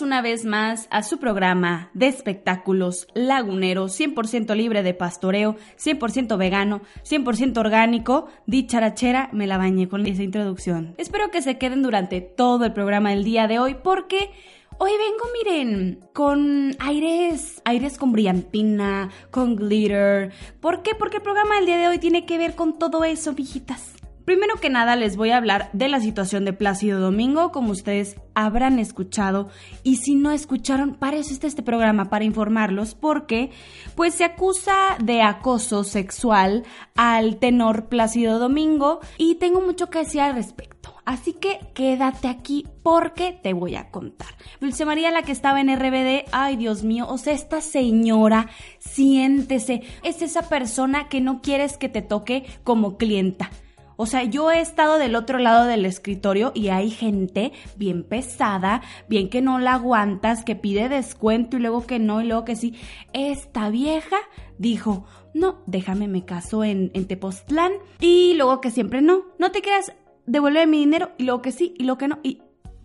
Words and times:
Una 0.00 0.22
vez 0.22 0.44
más 0.44 0.88
a 0.90 1.02
su 1.02 1.18
programa 1.18 1.90
de 1.94 2.08
espectáculos 2.08 3.06
lagunero, 3.14 3.86
100% 3.86 4.54
libre 4.56 4.82
de 4.82 4.92
pastoreo, 4.92 5.56
100% 5.78 6.36
vegano, 6.36 6.80
100% 7.04 7.56
orgánico. 7.58 8.26
Dicharachera, 8.46 9.28
me 9.32 9.46
la 9.46 9.56
bañé 9.56 9.88
con 9.88 10.04
esa 10.06 10.22
introducción. 10.22 10.94
Espero 10.98 11.30
que 11.30 11.42
se 11.42 11.58
queden 11.58 11.82
durante 11.82 12.20
todo 12.20 12.64
el 12.64 12.72
programa 12.72 13.10
del 13.10 13.24
día 13.24 13.46
de 13.46 13.58
hoy 13.58 13.76
porque 13.82 14.30
Hoy 14.76 14.90
vengo, 14.90 15.24
miren, 15.32 16.00
con 16.12 16.74
aires, 16.80 17.62
aires 17.64 17.96
con 17.96 18.10
brillantina, 18.10 19.08
con 19.30 19.54
glitter. 19.54 20.32
¿Por 20.60 20.82
qué? 20.82 20.96
Porque 20.96 21.18
el 21.18 21.22
programa 21.22 21.54
del 21.56 21.66
día 21.66 21.78
de 21.78 21.86
hoy 21.86 21.98
tiene 21.98 22.26
que 22.26 22.38
ver 22.38 22.56
con 22.56 22.76
todo 22.76 23.04
eso, 23.04 23.34
viejitas. 23.34 23.93
Primero 24.24 24.56
que 24.56 24.70
nada 24.70 24.96
les 24.96 25.16
voy 25.18 25.30
a 25.30 25.36
hablar 25.36 25.68
de 25.74 25.88
la 25.88 26.00
situación 26.00 26.46
de 26.46 26.54
Plácido 26.54 26.98
Domingo, 26.98 27.52
como 27.52 27.72
ustedes 27.72 28.16
habrán 28.34 28.78
escuchado, 28.78 29.50
y 29.82 29.96
si 29.96 30.14
no 30.14 30.32
escucharon, 30.32 30.94
para 30.94 31.18
eso 31.18 31.32
está 31.32 31.46
este 31.46 31.62
programa, 31.62 32.08
para 32.08 32.24
informarlos, 32.24 32.94
porque 32.94 33.50
pues 33.94 34.14
se 34.14 34.24
acusa 34.24 34.96
de 35.02 35.20
acoso 35.20 35.84
sexual 35.84 36.64
al 36.94 37.36
tenor 37.36 37.90
Plácido 37.90 38.38
Domingo 38.38 39.00
y 39.18 39.34
tengo 39.34 39.60
mucho 39.60 39.90
que 39.90 39.98
decir 39.98 40.22
al 40.22 40.34
respecto. 40.34 40.94
Así 41.04 41.34
que 41.34 41.60
quédate 41.74 42.28
aquí 42.28 42.66
porque 42.82 43.38
te 43.42 43.52
voy 43.52 43.76
a 43.76 43.90
contar. 43.90 44.28
Dulce 44.58 44.86
María, 44.86 45.10
la 45.10 45.22
que 45.22 45.32
estaba 45.32 45.60
en 45.60 45.68
RBD, 45.76 46.30
ay 46.32 46.56
Dios 46.56 46.82
mío, 46.82 47.06
o 47.10 47.18
sea, 47.18 47.34
esta 47.34 47.60
señora, 47.60 48.48
siéntese, 48.78 49.82
es 50.02 50.22
esa 50.22 50.48
persona 50.48 51.10
que 51.10 51.20
no 51.20 51.42
quieres 51.42 51.76
que 51.76 51.90
te 51.90 52.00
toque 52.00 52.46
como 52.64 52.96
clienta 52.96 53.50
o 53.96 54.06
sea, 54.06 54.24
yo 54.24 54.50
he 54.50 54.60
estado 54.60 54.98
del 54.98 55.16
otro 55.16 55.38
lado 55.38 55.64
del 55.64 55.86
escritorio 55.86 56.52
y 56.54 56.68
hay 56.68 56.90
gente 56.90 57.52
bien 57.76 58.04
pesada, 58.04 58.82
bien 59.08 59.28
que 59.28 59.42
no 59.42 59.58
la 59.58 59.74
aguantas, 59.74 60.44
que 60.44 60.56
pide 60.56 60.88
descuento 60.88 61.56
y 61.56 61.60
luego 61.60 61.86
que 61.86 61.98
no 61.98 62.20
y 62.20 62.26
luego 62.26 62.44
que 62.44 62.56
sí. 62.56 62.74
Esta 63.12 63.70
vieja 63.70 64.16
dijo, 64.58 65.06
no, 65.32 65.62
déjame 65.66 66.08
me 66.08 66.24
caso 66.24 66.64
en, 66.64 66.90
en 66.94 67.06
Tepoztlán 67.06 67.72
y 68.00 68.34
luego 68.34 68.60
que 68.60 68.70
siempre 68.70 69.02
no, 69.02 69.22
no 69.38 69.50
te 69.50 69.60
quieras 69.60 69.92
devuelve 70.26 70.66
mi 70.66 70.78
dinero 70.78 71.12
y 71.18 71.24
luego 71.24 71.42
que 71.42 71.52
sí 71.52 71.74
y 71.78 71.84
luego 71.84 71.98
que 71.98 72.08
no 72.08 72.18
y 72.22 72.40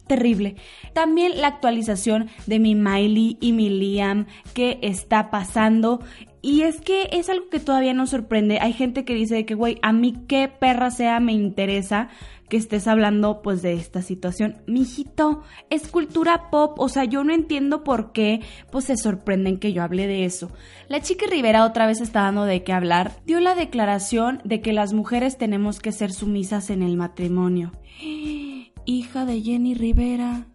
terrible. 0.08 0.56
También 0.94 1.40
la 1.40 1.48
actualización 1.48 2.30
de 2.48 2.60
mi 2.60 2.74
Miley 2.74 3.38
y 3.40 3.54
mi 3.54 3.70
Liam 3.70 4.26
que 4.54 4.80
está 4.82 5.30
pasando 5.30 6.02
y 6.42 6.62
es 6.62 6.80
que 6.82 7.10
es 7.12 7.30
algo 7.30 7.50
que 7.50 7.60
todavía 7.60 7.94
nos 7.94 8.12
sorprende. 8.12 8.60
Hay 8.60 8.74
gente 8.74 9.04
que 9.06 9.14
dice 9.14 9.46
que, 9.46 9.56
güey, 9.56 9.78
a 9.82 9.92
mí 9.92 10.16
qué 10.28 10.48
perra 10.48 10.92
sea 10.92 11.20
me 11.20 11.34
interesa 11.34 12.10
que 12.50 12.58
estés 12.58 12.88
hablando 12.88 13.42
pues 13.42 13.62
de 13.62 13.74
esta 13.74 14.02
situación. 14.02 14.58
Mijito, 14.66 15.44
es 15.70 15.88
cultura 15.88 16.50
pop, 16.50 16.80
o 16.80 16.90
sea, 16.90 17.06
yo 17.06 17.24
no 17.24 17.34
entiendo 17.34 17.84
por 17.84 18.12
qué 18.12 18.42
pues 18.72 18.86
se 18.86 18.98
sorprenden 18.98 19.60
que 19.60 19.72
yo 19.72 19.84
hable 19.84 20.08
de 20.08 20.26
eso. 20.26 20.52
La 20.88 21.02
chica 21.02 21.28
Rivera 21.30 21.66
otra 21.66 21.86
vez 21.86 22.02
está 22.02 22.24
dando 22.24 22.46
de 22.46 22.64
qué 22.64 22.74
hablar. 22.74 23.12
Dio 23.26 23.40
la 23.40 23.54
declaración 23.54 24.42
de 24.44 24.62
que 24.62 24.74
las 24.74 24.94
mujeres 24.94 25.38
tenemos 25.38 25.80
que 25.80 25.92
ser 25.92 26.12
sumisas 26.12 26.70
en 26.70 26.82
el 26.82 26.98
matrimonio. 26.98 27.72
Hija 28.86 29.26
de 29.26 29.42
Jenny 29.42 29.76
Rivera 29.76 30.48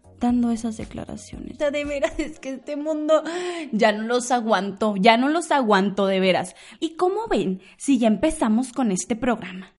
esas 0.51 0.77
declaraciones. 0.77 1.57
De 1.57 1.85
veras, 1.85 2.19
es 2.19 2.39
que 2.39 2.49
este 2.49 2.75
mundo 2.75 3.23
ya 3.71 3.91
no 3.91 4.03
los 4.03 4.31
aguanto, 4.31 4.95
ya 4.97 5.17
no 5.17 5.29
los 5.29 5.51
aguanto 5.51 6.07
de 6.07 6.19
veras. 6.19 6.55
¿Y 6.79 6.95
cómo 6.95 7.27
ven 7.27 7.61
si 7.77 7.97
ya 7.97 8.07
empezamos 8.07 8.71
con 8.71 8.91
este 8.91 9.15
programa? 9.15 9.75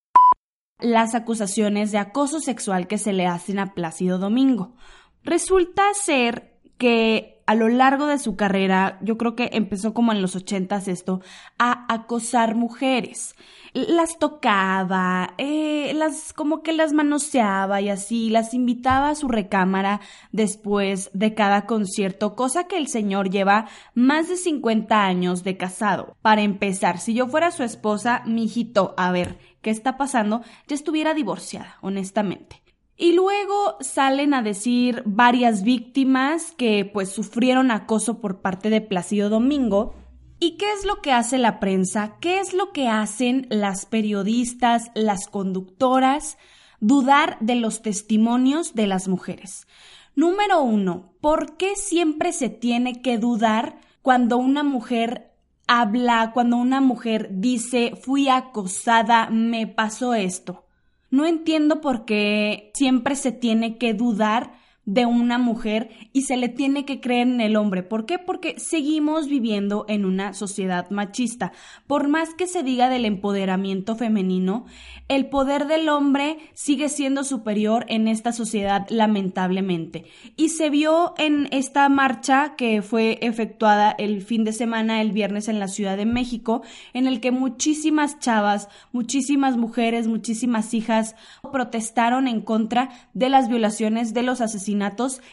Las 0.78 1.14
acusaciones 1.14 1.92
de 1.92 1.98
acoso 1.98 2.41
sexual 2.41 2.87
que 2.87 2.98
se 2.98 3.12
le 3.12 3.26
hacen 3.26 3.59
a 3.59 3.75
Plácido 3.75 4.19
Domingo. 4.19 4.75
Resulta 5.22 5.84
ser 5.94 6.56
que 6.78 7.42
a 7.47 7.54
lo 7.54 7.69
largo 7.69 8.06
de 8.06 8.19
su 8.19 8.34
carrera, 8.34 8.98
yo 9.03 9.16
creo 9.16 9.37
que 9.37 9.50
empezó 9.53 9.94
como 9.94 10.12
en 10.12 10.20
los 10.20 10.34
ochentas 10.34 10.88
esto, 10.88 11.20
a 11.59 11.92
acosar 11.92 12.56
mujeres 12.56 13.37
las 13.76 14.19
tocaba, 14.19 15.34
eh, 15.37 15.92
las 15.94 16.32
como 16.32 16.62
que 16.62 16.72
las 16.72 16.94
manoseaba 16.94 17.81
y 17.82 17.91
así, 17.91 18.31
las 18.31 18.54
invitaba 18.54 19.10
a 19.10 19.14
su 19.14 19.28
recámara 19.28 20.00
después 20.32 21.10
de 21.12 21.34
cada 21.34 21.66
concierto, 21.66 22.34
cosa 22.34 22.64
que 22.64 22.78
el 22.78 22.88
señor 22.88 23.28
lleva 23.28 23.69
más 23.94 24.28
de 24.28 24.37
50 24.37 25.04
años 25.04 25.44
de 25.44 25.58
casado. 25.58 26.16
Para 26.22 26.43
empezar, 26.43 26.98
si 26.98 27.12
yo 27.12 27.26
fuera 27.26 27.50
su 27.50 27.64
esposa, 27.64 28.22
mi 28.25 28.44
hijito, 28.44 28.94
a 28.97 29.12
ver, 29.12 29.38
¿qué 29.60 29.70
está 29.70 29.98
pasando? 29.98 30.41
Ya 30.69 30.75
estuviera 30.75 31.12
divorciada, 31.12 31.76
honestamente. 31.82 32.66
Y 32.96 33.12
luego 33.12 33.76
salen 33.80 34.32
a 34.32 34.42
decir 34.42 35.02
varias 35.04 35.62
víctimas 35.62 36.52
que 36.56 36.90
pues 36.90 37.10
sufrieron 37.10 37.70
acoso 37.70 38.20
por 38.20 38.40
parte 38.40 38.70
de 38.70 38.80
Placido 38.80 39.28
Domingo, 39.28 39.94
¿Y 40.38 40.58
qué 40.58 40.70
es 40.72 40.84
lo 40.84 41.00
que 41.00 41.12
hace 41.12 41.38
la 41.38 41.60
prensa? 41.60 42.16
¿Qué 42.20 42.40
es 42.40 42.52
lo 42.52 42.72
que 42.72 42.88
hacen 42.88 43.46
las 43.48 43.86
periodistas, 43.86 44.90
las 44.94 45.28
conductoras? 45.28 46.36
Dudar 46.78 47.38
de 47.40 47.54
los 47.54 47.80
testimonios 47.80 48.74
de 48.74 48.86
las 48.86 49.08
mujeres. 49.08 49.66
Número 50.14 50.62
uno, 50.62 51.14
¿por 51.22 51.56
qué 51.56 51.74
siempre 51.74 52.32
se 52.32 52.50
tiene 52.50 53.00
que 53.00 53.16
dudar 53.16 53.78
cuando 54.02 54.36
una 54.36 54.62
mujer 54.62 55.32
habla, 55.66 56.32
cuando 56.34 56.58
una 56.58 56.82
mujer 56.82 57.28
dice 57.32 57.94
fui 57.96 58.28
acosada, 58.28 59.30
me 59.30 59.66
pasó 59.66 60.12
esto? 60.12 60.66
No 61.11 61.27
entiendo 61.27 61.81
por 61.81 62.05
qué 62.05 62.71
siempre 62.75 63.17
se 63.17 63.33
tiene 63.33 63.78
que 63.78 63.94
dudar 63.94 64.53
de 64.86 65.04
una 65.04 65.36
mujer 65.36 65.91
y 66.12 66.22
se 66.22 66.36
le 66.36 66.48
tiene 66.48 66.84
que 66.84 67.00
creer 67.00 67.26
en 67.26 67.41
el 67.41 67.56
hombre. 67.56 67.82
¿Por 67.82 68.06
qué? 68.06 68.19
Porque 68.19 68.58
seguimos 68.58 69.28
viviendo 69.28 69.84
en 69.88 70.04
una 70.04 70.32
sociedad 70.32 70.88
machista. 70.91 71.52
Por 71.88 72.06
más 72.08 72.34
que 72.34 72.47
se 72.47 72.62
diga 72.62 72.88
del 72.88 73.04
empoderamiento 73.04 73.96
femenino, 73.96 74.64
el 75.08 75.26
poder 75.26 75.66
del 75.66 75.88
hombre 75.88 76.38
sigue 76.54 76.88
siendo 76.88 77.25
superior 77.25 77.84
en 77.88 78.06
esta 78.06 78.32
sociedad 78.32 78.86
lamentablemente. 78.88 80.04
Y 80.36 80.50
se 80.50 80.70
vio 80.70 81.14
en 81.19 81.48
esta 81.50 81.88
marcha 81.88 82.54
que 82.56 82.80
fue 82.80 83.19
efectuada 83.22 83.91
el 83.98 84.22
fin 84.22 84.44
de 84.44 84.52
semana, 84.52 85.00
el 85.00 85.10
viernes 85.10 85.48
en 85.48 85.58
la 85.58 85.69
Ciudad 85.69 85.96
de 85.96 86.06
México, 86.06 86.62
en 86.92 87.08
el 87.08 87.20
que 87.20 87.32
muchísimas 87.32 88.20
chavas, 88.20 88.69
muchísimas 88.92 89.56
mujeres, 89.56 90.06
muchísimas 90.06 90.75
hijas 90.75 91.16
protestaron 91.52 92.28
en 92.28 92.41
contra 92.41 92.91
de 93.14 93.28
las 93.28 93.48
violaciones 93.48 94.14
de 94.14 94.22
los 94.22 94.41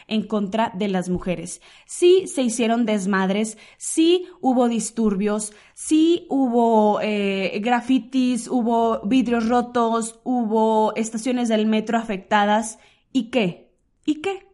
en 0.08 0.28
contra 0.28 0.72
de 0.76 0.88
las 0.88 1.10
mujeres. 1.10 1.62
Sí 1.86 2.28
se 2.28 2.42
hicieron 2.42 2.86
desmadres, 2.86 3.58
sí 3.78 4.28
hubo 4.42 4.68
disturbios, 4.68 5.54
sí 5.74 6.26
hubo 6.30 7.00
eh, 7.02 7.60
grafitis, 7.62 8.48
hubo 8.48 9.02
vidrios 9.02 9.48
rotos, 9.48 10.20
hubo 10.24 10.94
estaciones 10.96 11.50
del 11.50 11.66
metro 11.66 11.98
afectadas. 11.98 12.80
¿Y 13.12 13.30
qué? 13.30 13.72
¿Y 14.06 14.16
qué? 14.22 14.48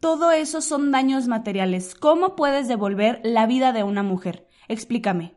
Todo 0.00 0.32
eso 0.32 0.60
son 0.60 0.90
daños 0.90 1.28
materiales. 1.28 1.94
¿Cómo 1.94 2.34
puedes 2.34 2.66
devolver 2.66 3.20
la 3.22 3.46
vida 3.46 3.72
de 3.72 3.84
una 3.84 4.02
mujer? 4.02 4.48
Explícame. 4.68 5.34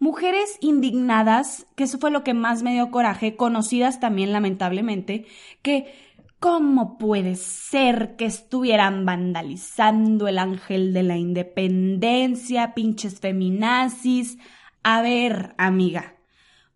Mujeres 0.00 0.58
indignadas, 0.60 1.66
que 1.76 1.84
eso 1.84 1.98
fue 1.98 2.10
lo 2.10 2.24
que 2.24 2.34
más 2.34 2.62
me 2.62 2.72
dio 2.72 2.90
coraje, 2.90 3.36
conocidas 3.36 4.00
también 4.00 4.32
lamentablemente, 4.32 5.26
que 5.62 5.94
¿Cómo 6.44 6.98
puede 6.98 7.36
ser 7.36 8.16
que 8.16 8.26
estuvieran 8.26 9.06
vandalizando 9.06 10.28
el 10.28 10.36
ángel 10.36 10.92
de 10.92 11.02
la 11.02 11.16
independencia, 11.16 12.74
pinches 12.74 13.18
feminazis? 13.18 14.36
A 14.82 15.00
ver, 15.00 15.54
amiga. 15.56 16.16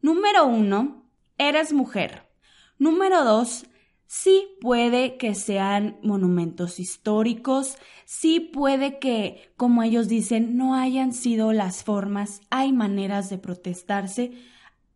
Número 0.00 0.46
uno, 0.46 1.10
eres 1.37 1.75
mujer. 1.75 2.31
Número 2.78 3.25
dos, 3.25 3.66
sí 4.06 4.56
puede 4.62 5.19
que 5.19 5.34
sean 5.34 5.98
monumentos 6.02 6.81
históricos, 6.81 7.76
sí 8.06 8.40
puede 8.40 8.98
que, 8.98 9.52
como 9.58 9.82
ellos 9.82 10.08
dicen, 10.08 10.56
no 10.56 10.76
hayan 10.76 11.12
sido 11.12 11.52
las 11.52 11.84
formas, 11.84 12.40
hay 12.48 12.72
maneras 12.72 13.28
de 13.28 13.37
protestarse. 13.37 14.32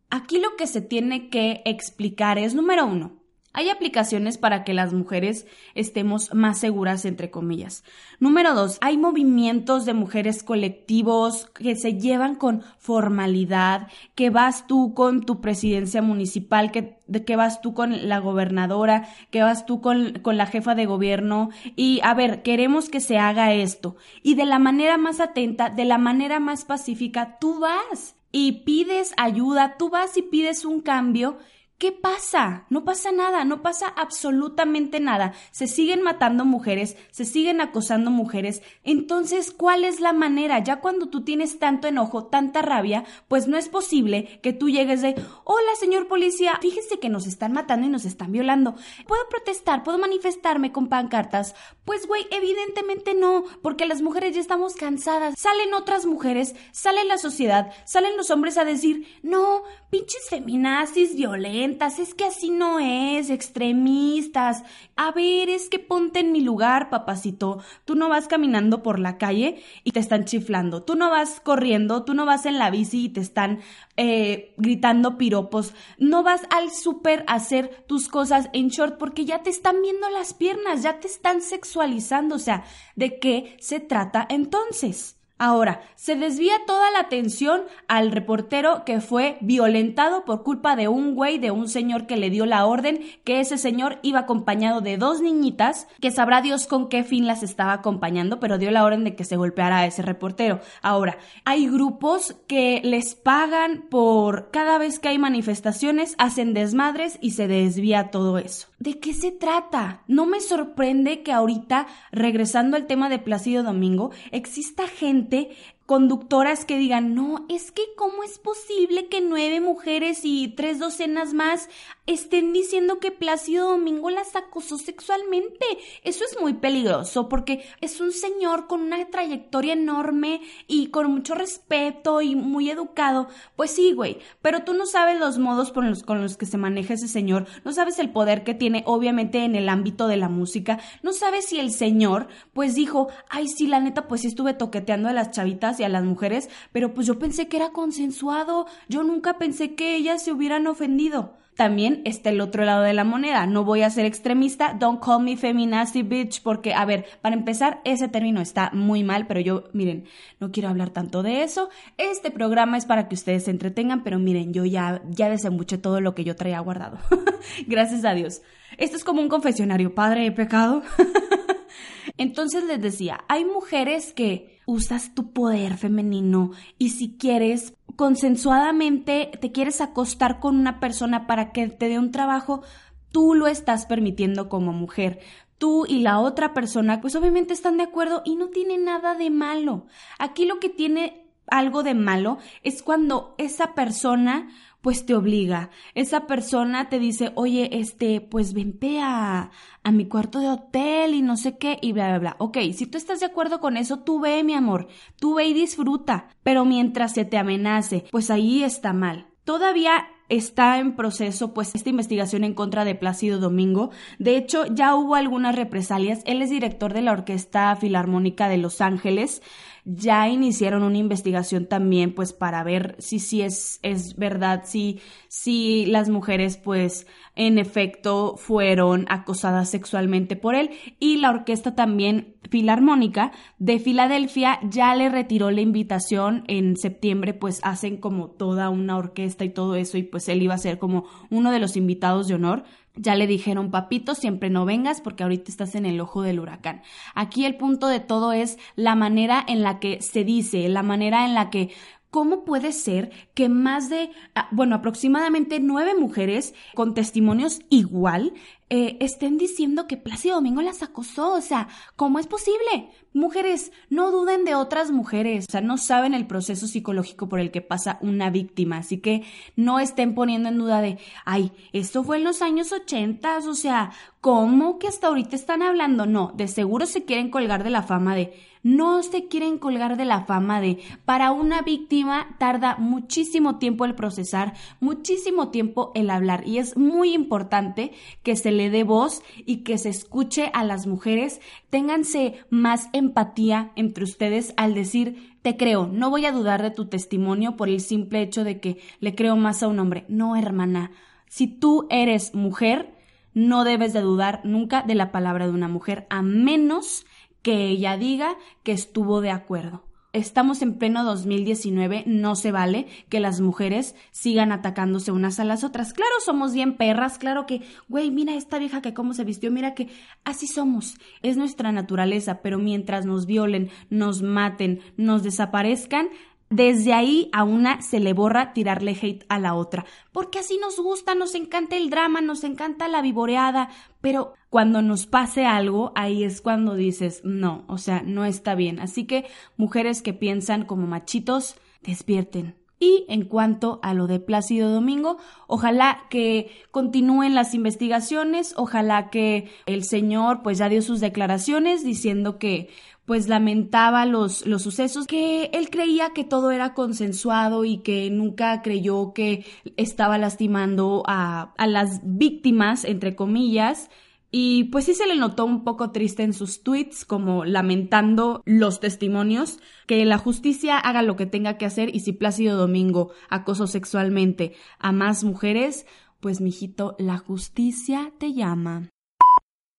Aquí 0.09 0.39
lo 0.39 0.55
que 0.55 0.65
se 0.65 0.81
tiene 0.81 1.29
que 1.29 1.61
explicar 1.63 2.39
es, 2.39 2.55
número 2.55 2.87
uno, 2.87 3.22
hay 3.53 3.69
aplicaciones 3.69 4.39
para 4.39 4.63
que 4.63 4.73
las 4.73 4.93
mujeres 4.93 5.45
estemos 5.75 6.33
más 6.33 6.57
seguras, 6.57 7.05
entre 7.05 7.29
comillas. 7.29 7.83
Número 8.19 8.55
dos, 8.55 8.79
hay 8.81 8.97
movimientos 8.97 9.85
de 9.85 9.93
mujeres 9.93 10.41
colectivos 10.41 11.45
que 11.53 11.75
se 11.75 11.99
llevan 11.99 12.35
con 12.35 12.63
formalidad, 12.79 13.87
que 14.15 14.31
vas 14.31 14.65
tú 14.65 14.95
con 14.95 15.21
tu 15.23 15.39
presidencia 15.39 16.01
municipal, 16.01 16.71
que, 16.71 17.35
vas 17.35 17.61
tú 17.61 17.75
con 17.75 18.09
la 18.09 18.17
gobernadora, 18.17 19.07
que 19.29 19.43
vas 19.43 19.67
tú 19.67 19.81
con 19.81 20.19
la 20.25 20.47
jefa 20.47 20.73
de 20.73 20.87
gobierno 20.87 21.51
y, 21.75 21.99
a 22.03 22.15
ver, 22.15 22.41
queremos 22.41 22.89
que 22.89 22.99
se 22.99 23.19
haga 23.19 23.53
esto. 23.53 23.95
Y 24.23 24.33
de 24.33 24.45
la 24.45 24.57
manera 24.57 24.97
más 24.97 25.19
atenta, 25.19 25.69
de 25.69 25.85
la 25.85 25.99
manera 25.99 26.39
más 26.39 26.65
pacífica, 26.65 27.37
tú 27.39 27.59
vas 27.59 28.15
y 28.31 28.63
pides 28.63 29.13
ayuda, 29.15 29.77
tú 29.77 29.89
vas 29.89 30.17
y 30.17 30.23
pides 30.23 30.65
un 30.65 30.81
cambio 30.81 31.37
¿Qué 31.83 31.91
pasa? 31.91 32.65
No 32.69 32.85
pasa 32.85 33.11
nada, 33.11 33.43
no 33.43 33.61
pasa 33.61 33.89
absolutamente 33.89 35.01
nada. 35.01 35.33
Se 35.51 35.67
siguen 35.67 36.01
matando 36.01 36.45
mujeres, 36.45 36.95
se 37.11 37.25
siguen 37.25 37.59
acosando 37.59 38.09
mujeres. 38.09 38.61
Entonces, 38.85 39.51
¿cuál 39.51 39.83
es 39.83 39.99
la 39.99 40.13
manera? 40.13 40.59
Ya 40.59 40.79
cuando 40.79 41.09
tú 41.09 41.25
tienes 41.25 41.59
tanto 41.59 41.89
enojo, 41.89 42.27
tanta 42.27 42.61
rabia, 42.61 43.03
pues 43.27 43.49
no 43.49 43.57
es 43.57 43.67
posible 43.67 44.39
que 44.41 44.53
tú 44.53 44.69
llegues 44.69 45.01
de, 45.01 45.09
hola 45.43 45.75
señor 45.77 46.07
policía, 46.07 46.57
fíjese 46.61 47.01
que 47.01 47.09
nos 47.09 47.27
están 47.27 47.51
matando 47.51 47.85
y 47.85 47.89
nos 47.89 48.05
están 48.05 48.31
violando. 48.31 48.75
¿Puedo 49.05 49.27
protestar? 49.27 49.83
¿Puedo 49.83 49.97
manifestarme 49.97 50.71
con 50.71 50.87
pancartas? 50.87 51.53
Pues 51.83 52.07
güey, 52.07 52.25
evidentemente 52.31 53.13
no, 53.13 53.43
porque 53.61 53.87
las 53.87 54.01
mujeres 54.01 54.35
ya 54.35 54.39
estamos 54.39 54.75
cansadas. 54.75 55.35
Salen 55.37 55.73
otras 55.73 56.05
mujeres, 56.05 56.55
sale 56.71 57.03
la 57.03 57.17
sociedad, 57.17 57.73
salen 57.83 58.15
los 58.15 58.31
hombres 58.31 58.57
a 58.57 58.63
decir, 58.63 59.05
no, 59.21 59.63
pinches 59.89 60.29
feminazis 60.29 61.13
violentas, 61.15 61.72
es 61.81 62.13
que 62.13 62.25
así 62.25 62.49
no 62.49 62.79
es, 62.79 63.29
extremistas. 63.29 64.63
A 64.95 65.11
ver, 65.11 65.49
es 65.49 65.69
que 65.69 65.79
ponte 65.79 66.19
en 66.19 66.31
mi 66.31 66.41
lugar, 66.41 66.89
papacito. 66.89 67.59
Tú 67.85 67.95
no 67.95 68.09
vas 68.09 68.27
caminando 68.27 68.83
por 68.83 68.99
la 68.99 69.17
calle 69.17 69.61
y 69.83 69.91
te 69.91 69.99
están 69.99 70.25
chiflando. 70.25 70.83
Tú 70.83 70.95
no 70.95 71.09
vas 71.09 71.39
corriendo, 71.41 72.03
tú 72.03 72.13
no 72.13 72.25
vas 72.25 72.45
en 72.45 72.57
la 72.59 72.69
bici 72.69 73.05
y 73.05 73.09
te 73.09 73.21
están 73.21 73.59
eh, 73.97 74.53
gritando 74.57 75.17
piropos. 75.17 75.73
No 75.97 76.23
vas 76.23 76.41
al 76.49 76.71
súper 76.71 77.23
a 77.27 77.35
hacer 77.35 77.83
tus 77.87 78.07
cosas 78.07 78.49
en 78.53 78.69
short 78.69 78.97
porque 78.97 79.25
ya 79.25 79.43
te 79.43 79.49
están 79.49 79.81
viendo 79.81 80.09
las 80.09 80.33
piernas, 80.33 80.83
ya 80.83 80.99
te 80.99 81.07
están 81.07 81.41
sexualizando. 81.41 82.35
O 82.35 82.39
sea, 82.39 82.63
¿de 82.95 83.19
qué 83.19 83.57
se 83.59 83.79
trata 83.79 84.25
entonces? 84.29 85.17
Ahora, 85.43 85.81
se 85.95 86.15
desvía 86.15 86.53
toda 86.65 86.89
la 86.91 86.99
atención 86.99 87.63
al 87.89 88.13
reportero 88.13 88.85
que 88.85 89.01
fue 89.01 89.37
violentado 89.41 90.23
por 90.23 90.41
culpa 90.41 90.77
de 90.77 90.87
un 90.87 91.15
güey, 91.15 91.37
de 91.37 91.51
un 91.51 91.67
señor 91.67 92.07
que 92.07 92.15
le 92.15 92.29
dio 92.29 92.45
la 92.45 92.65
orden, 92.65 93.01
que 93.25 93.41
ese 93.41 93.57
señor 93.57 93.99
iba 94.03 94.19
acompañado 94.19 94.79
de 94.79 94.95
dos 94.95 95.19
niñitas, 95.19 95.89
que 95.99 96.11
sabrá 96.11 96.39
Dios 96.39 96.65
con 96.65 96.87
qué 96.87 97.03
fin 97.03 97.27
las 97.27 97.43
estaba 97.43 97.73
acompañando, 97.73 98.39
pero 98.39 98.57
dio 98.57 98.71
la 98.71 98.85
orden 98.85 99.03
de 99.03 99.17
que 99.17 99.25
se 99.25 99.35
golpeara 99.35 99.79
a 99.79 99.85
ese 99.85 100.01
reportero. 100.01 100.61
Ahora, 100.81 101.17
hay 101.43 101.67
grupos 101.67 102.37
que 102.47 102.79
les 102.81 103.13
pagan 103.13 103.87
por 103.89 104.49
cada 104.49 104.77
vez 104.77 104.97
que 104.97 105.09
hay 105.09 105.17
manifestaciones, 105.17 106.15
hacen 106.19 106.53
desmadres 106.53 107.17
y 107.19 107.31
se 107.31 107.49
desvía 107.49 108.11
todo 108.11 108.37
eso. 108.37 108.67
¿De 108.79 108.99
qué 108.99 109.13
se 109.13 109.31
trata? 109.31 110.03
No 110.07 110.25
me 110.25 110.39
sorprende 110.39 111.21
que 111.21 111.33
ahorita, 111.33 111.87
regresando 112.13 112.77
al 112.77 112.87
tema 112.87 113.09
de 113.09 113.19
Plácido 113.19 113.63
Domingo, 113.63 114.11
exista 114.31 114.87
gente 114.87 115.32
gente 115.33 115.57
conductoras 115.85 116.65
que 116.65 116.77
digan, 116.77 117.13
no, 117.13 117.45
es 117.49 117.71
que 117.71 117.83
cómo 117.97 118.23
es 118.23 118.39
posible 118.39 119.07
que 119.09 119.21
nueve 119.21 119.59
mujeres 119.59 120.21
y 120.23 120.47
tres 120.49 120.79
docenas 120.79 121.33
más 121.33 121.69
estén 122.05 122.51
diciendo 122.51 122.99
que 122.99 123.11
Plácido 123.11 123.69
Domingo 123.69 124.09
las 124.09 124.35
acosó 124.35 124.77
sexualmente. 124.77 125.65
Eso 126.03 126.23
es 126.25 126.39
muy 126.39 126.53
peligroso 126.53 127.29
porque 127.29 127.63
es 127.81 128.01
un 128.01 128.11
señor 128.11 128.67
con 128.67 128.81
una 128.81 129.05
trayectoria 129.09 129.73
enorme 129.73 130.41
y 130.67 130.87
con 130.87 131.11
mucho 131.11 131.35
respeto 131.35 132.21
y 132.21 132.35
muy 132.35 132.69
educado. 132.69 133.27
Pues 133.55 133.71
sí, 133.71 133.93
güey, 133.93 134.19
pero 134.41 134.63
tú 134.63 134.73
no 134.73 134.85
sabes 134.85 135.19
los 135.19 135.37
modos 135.37 135.71
con 135.71 135.89
los, 135.89 136.03
con 136.03 136.21
los 136.21 136.37
que 136.37 136.45
se 136.45 136.57
maneja 136.57 136.93
ese 136.93 137.07
señor, 137.07 137.45
no 137.63 137.73
sabes 137.73 137.99
el 137.99 138.09
poder 138.09 138.43
que 138.43 138.53
tiene 138.53 138.83
obviamente 138.85 139.43
en 139.43 139.55
el 139.55 139.69
ámbito 139.69 140.07
de 140.07 140.17
la 140.17 140.29
música, 140.29 140.79
no 141.01 141.13
sabes 141.13 141.45
si 141.45 141.59
el 141.59 141.71
señor 141.71 142.27
pues 142.53 142.75
dijo, 142.75 143.09
ay 143.29 143.47
sí, 143.47 143.67
la 143.67 143.79
neta 143.79 144.07
pues 144.07 144.21
sí 144.21 144.27
estuve 144.27 144.53
toqueteando 144.53 145.09
a 145.09 145.13
las 145.13 145.31
chavitas 145.31 145.72
y 145.79 145.83
a 145.83 145.89
las 145.89 146.03
mujeres, 146.03 146.49
pero 146.71 146.93
pues 146.93 147.07
yo 147.07 147.19
pensé 147.19 147.47
que 147.47 147.57
era 147.57 147.71
consensuado, 147.71 148.67
yo 148.89 149.03
nunca 149.03 149.37
pensé 149.37 149.75
que 149.75 149.95
ellas 149.95 150.23
se 150.23 150.31
hubieran 150.31 150.67
ofendido. 150.67 151.37
También 151.55 152.01
está 152.05 152.31
el 152.31 152.41
otro 152.41 152.65
lado 152.65 152.81
de 152.81 152.93
la 152.93 153.03
moneda. 153.03 153.45
No 153.45 153.63
voy 153.63 153.83
a 153.83 153.89
ser 153.89 154.05
extremista. 154.05 154.73
Don't 154.73 155.03
call 155.03 155.21
me 155.21 155.37
feminazi 155.37 156.01
bitch. 156.01 156.41
Porque, 156.41 156.73
a 156.73 156.83
ver, 156.85 157.05
para 157.21 157.35
empezar, 157.35 157.79
ese 157.85 158.07
término 158.07 158.41
está 158.41 158.71
muy 158.73 159.03
mal. 159.03 159.27
Pero 159.27 159.39
yo, 159.39 159.65
miren, 159.71 160.05
no 160.39 160.51
quiero 160.51 160.69
hablar 160.69 160.89
tanto 160.89 161.21
de 161.21 161.43
eso. 161.43 161.69
Este 161.97 162.31
programa 162.31 162.77
es 162.77 162.85
para 162.85 163.07
que 163.07 163.13
ustedes 163.13 163.43
se 163.43 163.51
entretengan. 163.51 164.03
Pero 164.03 164.17
miren, 164.17 164.51
yo 164.51 164.65
ya, 164.65 165.03
ya 165.09 165.29
desembuché 165.29 165.77
todo 165.77 166.01
lo 166.01 166.15
que 166.15 166.23
yo 166.23 166.35
traía 166.35 166.59
guardado. 166.59 166.97
Gracias 167.67 168.03
a 168.03 168.15
Dios. 168.15 168.41
Esto 168.77 168.97
es 168.97 169.03
como 169.03 169.21
un 169.21 169.29
confesionario. 169.29 169.93
Padre, 169.93 170.25
he 170.25 170.31
pecado. 170.31 170.81
Entonces 172.17 172.63
les 172.63 172.81
decía, 172.81 173.23
hay 173.27 173.45
mujeres 173.45 174.13
que 174.13 174.52
usas 174.65 175.13
tu 175.13 175.31
poder 175.31 175.77
femenino 175.77 176.51
y 176.77 176.89
si 176.89 177.17
quieres 177.17 177.73
consensuadamente 177.95 179.31
te 179.39 179.51
quieres 179.51 179.81
acostar 179.81 180.39
con 180.39 180.55
una 180.55 180.79
persona 180.79 181.27
para 181.27 181.51
que 181.51 181.67
te 181.67 181.89
dé 181.89 181.99
un 181.99 182.11
trabajo, 182.11 182.63
tú 183.11 183.35
lo 183.35 183.47
estás 183.47 183.85
permitiendo 183.85 184.49
como 184.49 184.73
mujer. 184.73 185.19
Tú 185.57 185.85
y 185.87 185.99
la 185.99 186.19
otra 186.19 186.53
persona, 186.53 186.99
pues 186.99 187.15
obviamente 187.15 187.53
están 187.53 187.77
de 187.77 187.83
acuerdo 187.83 188.21
y 188.25 188.35
no 188.35 188.49
tiene 188.49 188.77
nada 188.77 189.15
de 189.15 189.29
malo. 189.29 189.85
Aquí 190.19 190.45
lo 190.45 190.59
que 190.59 190.69
tiene 190.69 191.27
algo 191.47 191.83
de 191.83 191.93
malo 191.93 192.37
es 192.63 192.81
cuando 192.83 193.35
esa 193.37 193.73
persona 193.73 194.49
pues 194.83 195.05
te 195.05 195.15
obliga. 195.15 195.69
Esa 195.95 196.27
persona 196.27 196.89
te 196.89 196.99
dice, 196.99 197.31
oye, 197.35 197.79
este, 197.79 198.19
pues 198.19 198.53
vente 198.53 198.99
a, 198.99 199.49
a 199.81 199.91
mi 199.93 200.09
cuarto 200.09 200.39
de 200.39 200.49
hotel 200.49 201.15
y 201.15 201.21
no 201.21 201.37
sé 201.37 201.57
qué, 201.57 201.79
y 201.81 201.93
bla, 201.93 202.09
bla, 202.09 202.19
bla. 202.19 202.35
Ok, 202.37 202.57
si 202.73 202.85
tú 202.85 202.97
estás 202.97 203.21
de 203.21 203.27
acuerdo 203.27 203.61
con 203.61 203.77
eso, 203.77 203.99
tú 203.99 204.19
ve, 204.19 204.43
mi 204.43 204.53
amor, 204.53 204.89
tú 205.21 205.35
ve 205.35 205.45
y 205.45 205.53
disfruta. 205.53 206.27
Pero 206.43 206.65
mientras 206.65 207.13
se 207.13 207.23
te 207.23 207.37
amenace, 207.37 208.03
pues 208.11 208.29
ahí 208.29 208.61
está 208.61 208.91
mal. 208.91 209.27
Todavía 209.45 210.05
está 210.27 210.79
en 210.79 210.97
proceso 210.97 211.53
pues 211.53 211.75
esta 211.75 211.89
investigación 211.89 212.43
en 212.43 212.53
contra 212.53 212.83
de 212.83 212.95
Plácido 212.95 213.39
Domingo. 213.39 213.91
De 214.19 214.35
hecho, 214.35 214.65
ya 214.65 214.95
hubo 214.95 215.15
algunas 215.15 215.55
represalias. 215.55 216.19
Él 216.25 216.41
es 216.41 216.49
director 216.49 216.93
de 216.93 217.03
la 217.03 217.13
Orquesta 217.13 217.73
Filarmónica 217.77 218.49
de 218.49 218.57
Los 218.57 218.81
Ángeles 218.81 219.41
ya 219.85 220.29
iniciaron 220.29 220.83
una 220.83 220.97
investigación 220.97 221.65
también 221.67 222.13
pues 222.13 222.33
para 222.33 222.63
ver 222.63 222.95
si 222.99 223.19
sí 223.19 223.41
es, 223.41 223.79
es 223.81 224.15
verdad, 224.15 224.63
si, 224.65 225.01
si 225.27 225.85
las 225.85 226.09
mujeres 226.09 226.57
pues 226.57 227.05
en 227.35 227.57
efecto 227.57 228.35
fueron 228.37 229.05
acosadas 229.09 229.69
sexualmente 229.69 230.35
por 230.35 230.55
él. 230.55 230.71
Y 230.99 231.17
la 231.17 231.31
orquesta 231.31 231.75
también 231.75 232.32
filarmónica 232.49 233.31
de 233.59 233.79
Filadelfia 233.79 234.59
ya 234.63 234.93
le 234.95 235.09
retiró 235.09 235.51
la 235.51 235.61
invitación 235.61 236.43
en 236.47 236.77
septiembre 236.77 237.33
pues 237.33 237.59
hacen 237.63 237.97
como 237.97 238.29
toda 238.29 238.69
una 238.69 238.97
orquesta 238.97 239.45
y 239.45 239.49
todo 239.49 239.75
eso 239.75 239.97
y 239.97 240.03
pues 240.03 240.27
él 240.29 240.41
iba 240.41 240.53
a 240.53 240.59
ser 240.59 240.79
como 240.79 241.05
uno 241.29 241.51
de 241.51 241.59
los 241.59 241.77
invitados 241.77 242.27
de 242.27 242.35
honor 242.35 242.63
ya 242.95 243.15
le 243.15 243.25
dijeron, 243.25 243.71
papito, 243.71 244.13
siempre 244.13 244.51
no 244.51 244.65
vengas 244.65 245.01
porque 245.01 245.23
ahorita 245.23 245.49
estás 245.49 245.73
en 245.73 245.87
el 245.87 245.99
ojo 245.99 246.21
del 246.21 246.39
huracán. 246.39 246.83
Aquí 247.15 247.43
el 247.43 247.55
punto 247.55 247.87
de 247.87 247.99
todo 247.99 248.33
es 248.33 248.59
la 248.75 248.93
manera 248.93 249.43
en 249.47 249.63
la 249.63 249.79
que 249.79 249.99
se 250.01 250.23
dice, 250.23 250.69
la 250.69 250.83
manera 250.83 251.25
en 251.25 251.33
la 251.33 251.49
que 251.49 251.71
¿Cómo 252.13 252.45
puede 252.45 252.73
ser 252.73 253.09
que 253.33 253.49
más 253.49 253.89
de, 253.89 254.11
ah, 254.35 254.47
bueno, 254.51 254.75
aproximadamente 254.75 255.59
nueve 255.59 255.95
mujeres 255.99 256.53
con 256.75 256.93
testimonios 256.93 257.61
igual 257.71 258.33
eh, 258.69 258.97
estén 259.01 259.37
diciendo 259.37 259.87
que 259.87 259.97
Plácido 259.97 260.35
Domingo 260.35 260.61
las 260.61 260.83
acosó? 260.83 261.33
O 261.33 261.41
sea, 261.41 261.67
¿cómo 261.95 262.19
es 262.19 262.27
posible? 262.27 262.89
Mujeres, 263.13 263.71
no 263.89 264.11
duden 264.11 264.45
de 264.45 264.55
otras 264.55 264.91
mujeres, 264.91 265.45
o 265.47 265.51
sea, 265.51 265.61
no 265.61 265.77
saben 265.77 266.13
el 266.13 266.25
proceso 266.25 266.67
psicológico 266.67 267.29
por 267.29 267.39
el 267.39 267.51
que 267.51 267.61
pasa 267.61 267.99
una 268.01 268.29
víctima, 268.29 268.77
así 268.77 268.99
que 268.99 269.23
no 269.55 269.79
estén 269.79 270.15
poniendo 270.15 270.49
en 270.49 270.57
duda 270.57 270.81
de, 270.81 270.97
ay, 271.25 271.51
esto 271.73 272.03
fue 272.03 272.17
en 272.17 272.23
los 272.23 272.41
años 272.41 272.71
ochentas, 272.71 273.45
o 273.45 273.53
sea, 273.53 273.91
¿cómo 274.21 274.79
que 274.79 274.87
hasta 274.87 275.07
ahorita 275.07 275.35
están 275.35 275.61
hablando? 275.61 276.05
No, 276.05 276.33
de 276.35 276.47
seguro 276.47 276.85
se 276.85 277.05
quieren 277.05 277.29
colgar 277.29 277.63
de 277.63 277.69
la 277.69 277.83
fama 277.83 278.15
de 278.15 278.33
no 278.63 279.03
se 279.03 279.27
quieren 279.27 279.59
colgar 279.59 279.97
de 279.97 280.05
la 280.05 280.23
fama 280.23 280.61
de 280.61 280.79
para 281.03 281.31
una 281.31 281.61
víctima 281.61 282.35
tarda 282.39 282.77
muchísimo 282.77 283.59
tiempo 283.59 283.83
el 283.83 283.93
procesar, 283.93 284.53
muchísimo 284.79 285.49
tiempo 285.49 285.91
el 285.95 286.09
hablar 286.09 286.47
y 286.47 286.57
es 286.57 286.77
muy 286.77 287.13
importante 287.13 287.91
que 288.23 288.37
se 288.37 288.52
le 288.53 288.69
dé 288.69 288.83
voz 288.83 289.21
y 289.45 289.57
que 289.57 289.77
se 289.77 289.89
escuche 289.89 290.49
a 290.53 290.63
las 290.63 290.87
mujeres, 290.87 291.41
ténganse 291.69 292.35
más 292.49 292.89
empatía 292.93 293.71
entre 293.75 294.05
ustedes 294.05 294.53
al 294.55 294.73
decir 294.73 295.33
te 295.43 295.57
creo, 295.57 295.87
no 295.87 296.09
voy 296.09 296.25
a 296.25 296.31
dudar 296.31 296.63
de 296.63 296.71
tu 296.71 296.85
testimonio 296.85 297.57
por 297.57 297.67
el 297.67 297.81
simple 297.81 298.21
hecho 298.21 298.45
de 298.45 298.61
que 298.61 298.79
le 299.01 299.13
creo 299.13 299.35
más 299.35 299.61
a 299.61 299.67
un 299.67 299.77
hombre. 299.77 300.05
No, 300.07 300.37
hermana, 300.37 300.91
si 301.27 301.47
tú 301.47 301.85
eres 301.89 302.33
mujer, 302.33 302.95
no 303.33 303.65
debes 303.65 303.91
de 303.91 304.01
dudar 304.01 304.39
nunca 304.45 304.83
de 304.83 304.95
la 304.95 305.11
palabra 305.11 305.45
de 305.45 305.51
una 305.51 305.67
mujer, 305.67 306.07
a 306.09 306.21
menos 306.21 307.05
que 307.41 307.67
ella 307.67 307.97
diga 307.97 308.37
que 308.63 308.71
estuvo 308.71 309.19
de 309.19 309.31
acuerdo. 309.31 309.83
Estamos 310.13 310.61
en 310.61 310.75
pleno 310.75 311.03
2019, 311.03 312.03
no 312.05 312.35
se 312.35 312.51
vale 312.51 312.85
que 313.09 313.19
las 313.19 313.41
mujeres 313.41 313.95
sigan 314.11 314.51
atacándose 314.51 315.11
unas 315.11 315.39
a 315.39 315.43
las 315.43 315.63
otras. 315.63 315.91
Claro, 315.91 316.11
somos 316.23 316.53
bien 316.53 316.77
perras, 316.77 317.17
claro 317.17 317.47
que, 317.47 317.63
güey, 317.89 318.11
mira 318.11 318.35
esta 318.35 318.59
vieja 318.59 318.83
que 318.83 318.93
cómo 318.93 319.15
se 319.15 319.23
vistió, 319.23 319.49
mira 319.49 319.73
que 319.73 319.89
así 320.23 320.45
somos, 320.45 320.99
es 321.23 321.35
nuestra 321.35 321.71
naturaleza, 321.71 322.43
pero 322.43 322.59
mientras 322.59 323.07
nos 323.07 323.25
violen, 323.25 323.71
nos 323.89 324.21
maten, 324.21 324.81
nos 324.97 325.23
desaparezcan, 325.23 326.09
desde 326.53 326.93
ahí 326.93 327.29
a 327.33 327.43
una 327.43 327.81
se 327.81 327.99
le 327.99 328.13
borra 328.13 328.53
tirarle 328.53 328.95
hate 329.01 329.25
a 329.27 329.39
la 329.39 329.55
otra, 329.55 329.85
porque 330.11 330.39
así 330.39 330.59
nos 330.61 330.79
gusta, 330.79 331.15
nos 331.15 331.33
encanta 331.33 331.75
el 331.77 331.89
drama, 331.89 332.21
nos 332.21 332.43
encanta 332.43 332.87
la 332.87 333.01
vivoreada, 333.01 333.69
pero 334.01 334.33
cuando 334.49 334.83
nos 334.83 335.07
pase 335.07 335.45
algo, 335.45 335.91
ahí 335.95 336.23
es 336.23 336.41
cuando 336.41 336.75
dices, 336.75 337.21
no, 337.23 337.65
o 337.67 337.79
sea, 337.79 338.03
no 338.05 338.23
está 338.23 338.53
bien. 338.53 338.79
Así 338.79 339.05
que 339.05 339.25
mujeres 339.57 340.03
que 340.03 340.13
piensan 340.13 340.63
como 340.65 340.85
machitos, 340.85 341.55
despierten, 341.81 342.55
y 342.83 343.05
en 343.07 343.23
cuanto 343.23 343.79
a 343.81 343.93
lo 343.93 344.07
de 344.07 344.19
Plácido 344.19 344.69
Domingo, 344.69 345.17
ojalá 345.47 346.05
que 346.09 346.51
continúen 346.69 347.33
las 347.33 347.53
investigaciones, 347.53 348.53
ojalá 348.57 349.09
que 349.09 349.49
el 349.67 349.85
señor 349.85 350.43
pues 350.43 350.57
ya 350.57 350.67
dio 350.67 350.81
sus 350.81 350.99
declaraciones 350.99 351.85
diciendo 351.85 352.37
que 352.37 352.67
pues 353.05 353.27
lamentaba 353.27 354.05
los, 354.05 354.45
los 354.45 354.61
sucesos, 354.61 355.07
que 355.07 355.45
él 355.53 355.69
creía 355.69 356.11
que 356.11 356.23
todo 356.23 356.51
era 356.51 356.73
consensuado 356.73 357.65
y 357.65 357.79
que 357.79 358.09
nunca 358.09 358.61
creyó 358.61 359.13
que 359.13 359.45
estaba 359.77 360.17
lastimando 360.17 361.03
a, 361.05 361.53
a 361.57 361.67
las 361.67 362.01
víctimas, 362.03 362.85
entre 362.85 363.15
comillas, 363.15 363.89
y 364.35 364.63
pues 364.65 364.85
sí 364.85 364.95
se 364.95 365.05
le 365.05 365.15
notó 365.15 365.45
un 365.45 365.63
poco 365.63 365.91
triste 365.91 366.23
en 366.23 366.33
sus 366.33 366.63
tweets, 366.63 367.05
como 367.05 367.45
lamentando 367.45 368.41
los 368.45 368.79
testimonios, 368.79 369.59
que 369.85 370.03
la 370.05 370.17
justicia 370.17 370.79
haga 370.79 371.03
lo 371.03 371.15
que 371.15 371.27
tenga 371.27 371.59
que 371.59 371.67
hacer 371.67 371.95
y 371.95 371.99
si 371.99 372.13
Plácido 372.13 372.57
Domingo 372.57 373.11
acosó 373.29 373.67
sexualmente 373.67 374.55
a 374.79 374.91
más 374.91 375.23
mujeres, 375.23 375.85
pues 376.19 376.41
mijito, 376.41 376.95
la 376.97 377.19
justicia 377.19 378.11
te 378.17 378.33
llama. 378.33 378.89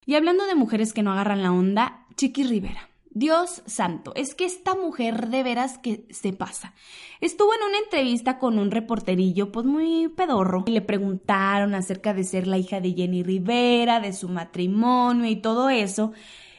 Y 0.06 0.14
hablando 0.14 0.46
de 0.46 0.54
mujeres 0.54 0.92
que 0.92 1.02
no 1.02 1.10
agarran 1.10 1.42
la 1.42 1.50
onda, 1.50 2.06
Chiqui 2.16 2.44
Rivera. 2.44 2.93
Dios 3.14 3.62
santo, 3.64 4.12
es 4.16 4.34
que 4.34 4.44
esta 4.44 4.74
mujer 4.74 5.28
de 5.28 5.44
veras 5.44 5.78
que 5.78 6.04
se 6.10 6.32
pasa. 6.32 6.74
Estuvo 7.20 7.54
en 7.54 7.62
una 7.68 7.78
entrevista 7.78 8.40
con 8.40 8.58
un 8.58 8.72
reporterillo, 8.72 9.52
pues 9.52 9.64
muy 9.64 10.08
pedorro, 10.08 10.64
y 10.66 10.72
le 10.72 10.80
preguntaron 10.80 11.76
acerca 11.76 12.12
de 12.12 12.24
ser 12.24 12.48
la 12.48 12.58
hija 12.58 12.80
de 12.80 12.92
Jenny 12.92 13.22
Rivera, 13.22 14.00
de 14.00 14.12
su 14.12 14.28
matrimonio 14.28 15.30
y 15.30 15.36
todo 15.36 15.70
eso. 15.70 16.12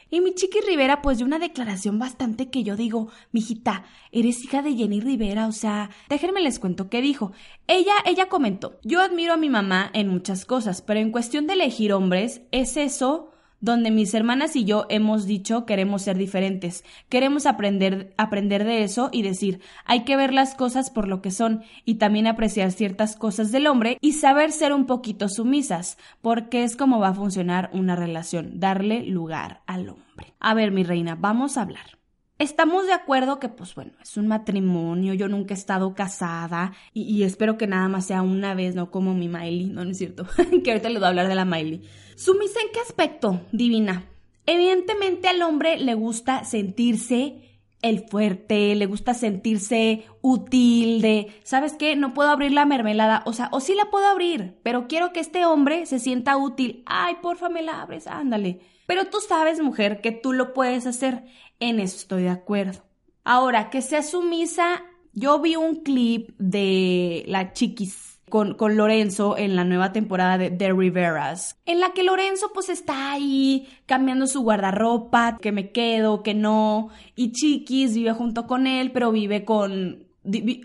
Y 0.08 0.22
mi 0.22 0.34
chiqui 0.34 0.60
Rivera, 0.60 1.02
pues 1.02 1.18
de 1.18 1.24
una 1.24 1.38
declaración 1.38 1.98
bastante 1.98 2.48
que 2.48 2.62
yo 2.62 2.74
digo, 2.74 3.08
mijita, 3.32 3.84
eres 4.10 4.42
hija 4.42 4.62
de 4.62 4.74
Jenny 4.74 5.00
Rivera, 5.00 5.48
o 5.48 5.52
sea, 5.52 5.90
déjenme 6.08 6.40
les 6.40 6.58
cuento 6.58 6.88
qué 6.88 7.02
dijo. 7.02 7.32
Ella, 7.66 7.94
ella 8.06 8.30
comentó, 8.30 8.78
yo 8.82 9.02
admiro 9.02 9.34
a 9.34 9.36
mi 9.36 9.50
mamá 9.50 9.90
en 9.92 10.08
muchas 10.08 10.46
cosas, 10.46 10.80
pero 10.80 11.00
en 11.00 11.12
cuestión 11.12 11.46
de 11.46 11.52
elegir 11.52 11.92
hombres, 11.92 12.40
es 12.50 12.78
eso 12.78 13.32
donde 13.60 13.90
mis 13.90 14.14
hermanas 14.14 14.56
y 14.56 14.64
yo 14.64 14.86
hemos 14.88 15.26
dicho 15.26 15.66
queremos 15.66 16.02
ser 16.02 16.16
diferentes, 16.16 16.84
queremos 17.08 17.46
aprender, 17.46 18.14
aprender 18.16 18.64
de 18.64 18.82
eso 18.82 19.10
y 19.12 19.22
decir, 19.22 19.60
hay 19.84 20.04
que 20.04 20.16
ver 20.16 20.32
las 20.32 20.54
cosas 20.54 20.90
por 20.90 21.08
lo 21.08 21.22
que 21.22 21.30
son 21.30 21.62
y 21.84 21.96
también 21.96 22.26
apreciar 22.26 22.72
ciertas 22.72 23.16
cosas 23.16 23.52
del 23.52 23.66
hombre 23.66 23.98
y 24.00 24.12
saber 24.12 24.52
ser 24.52 24.72
un 24.72 24.86
poquito 24.86 25.28
sumisas, 25.28 25.98
porque 26.20 26.64
es 26.64 26.76
como 26.76 27.00
va 27.00 27.08
a 27.08 27.14
funcionar 27.14 27.70
una 27.72 27.96
relación, 27.96 28.60
darle 28.60 29.04
lugar 29.04 29.62
al 29.66 29.88
hombre. 29.88 30.34
A 30.40 30.54
ver, 30.54 30.70
mi 30.70 30.84
reina, 30.84 31.16
vamos 31.18 31.56
a 31.56 31.62
hablar. 31.62 31.96
Estamos 32.38 32.86
de 32.86 32.92
acuerdo 32.92 33.38
que, 33.40 33.48
pues 33.48 33.74
bueno, 33.74 33.92
es 34.02 34.18
un 34.18 34.26
matrimonio, 34.26 35.14
yo 35.14 35.26
nunca 35.26 35.54
he 35.54 35.56
estado 35.56 35.94
casada 35.94 36.72
y, 36.92 37.22
espero 37.22 37.56
que 37.56 37.66
nada 37.66 37.88
más 37.88 38.06
sea 38.06 38.20
una 38.20 38.54
vez, 38.54 38.74
no 38.74 38.90
como 38.90 39.14
mi 39.14 39.26
Miley, 39.26 39.66
no, 39.66 39.84
no 39.84 39.90
es 39.90 39.96
cierto, 39.96 40.26
que 40.64 40.70
ahorita 40.70 40.90
le 40.90 40.98
voy 40.98 41.06
a 41.06 41.08
hablar 41.08 41.28
de 41.28 41.34
la 41.34 41.46
Miley. 41.46 41.82
¿Sumisa 42.14 42.60
en 42.60 42.72
qué 42.74 42.80
aspecto, 42.80 43.40
divina? 43.52 44.04
Evidentemente 44.44 45.28
al 45.28 45.40
hombre 45.40 45.78
le 45.78 45.94
gusta 45.94 46.44
sentirse 46.44 47.58
el 47.80 48.06
fuerte, 48.06 48.74
le 48.74 48.84
gusta 48.84 49.14
sentirse 49.14 50.04
útil, 50.20 51.00
de, 51.00 51.28
¿sabes 51.42 51.72
qué? 51.72 51.96
No 51.96 52.12
puedo 52.12 52.28
abrir 52.28 52.52
la 52.52 52.66
mermelada, 52.66 53.22
o 53.24 53.32
sea, 53.32 53.48
o 53.52 53.60
sí 53.60 53.74
la 53.74 53.90
puedo 53.90 54.06
abrir, 54.06 54.58
pero 54.62 54.88
quiero 54.88 55.12
que 55.12 55.20
este 55.20 55.46
hombre 55.46 55.86
se 55.86 55.98
sienta 55.98 56.36
útil. 56.36 56.82
Ay, 56.84 57.16
porfa, 57.22 57.48
me 57.48 57.62
la 57.62 57.80
abres, 57.80 58.06
ándale. 58.06 58.60
Pero 58.86 59.06
tú 59.06 59.18
sabes, 59.26 59.60
mujer, 59.60 60.00
que 60.00 60.12
tú 60.12 60.32
lo 60.32 60.54
puedes 60.54 60.86
hacer. 60.86 61.24
En 61.60 61.80
eso 61.80 61.96
estoy 61.96 62.22
de 62.24 62.30
acuerdo. 62.30 62.82
Ahora, 63.24 63.70
que 63.70 63.82
sea 63.82 64.02
sumisa, 64.02 64.84
yo 65.12 65.40
vi 65.40 65.56
un 65.56 65.82
clip 65.82 66.30
de 66.38 67.24
la 67.26 67.52
chiquis 67.52 68.16
con, 68.28 68.54
con, 68.54 68.76
Lorenzo 68.76 69.36
en 69.38 69.54
la 69.54 69.64
nueva 69.64 69.92
temporada 69.92 70.36
de 70.36 70.50
The 70.50 70.72
Riveras, 70.72 71.58
en 71.64 71.80
la 71.80 71.92
que 71.92 72.02
Lorenzo 72.02 72.50
pues 72.52 72.68
está 72.68 73.12
ahí 73.12 73.68
cambiando 73.86 74.26
su 74.26 74.42
guardarropa, 74.42 75.38
que 75.40 75.52
me 75.52 75.70
quedo, 75.70 76.22
que 76.22 76.34
no, 76.34 76.88
y 77.14 77.32
Chiquis 77.32 77.94
vive 77.94 78.12
junto 78.12 78.46
con 78.46 78.66
él, 78.66 78.90
pero 78.90 79.12
vive 79.12 79.44
con, 79.44 80.05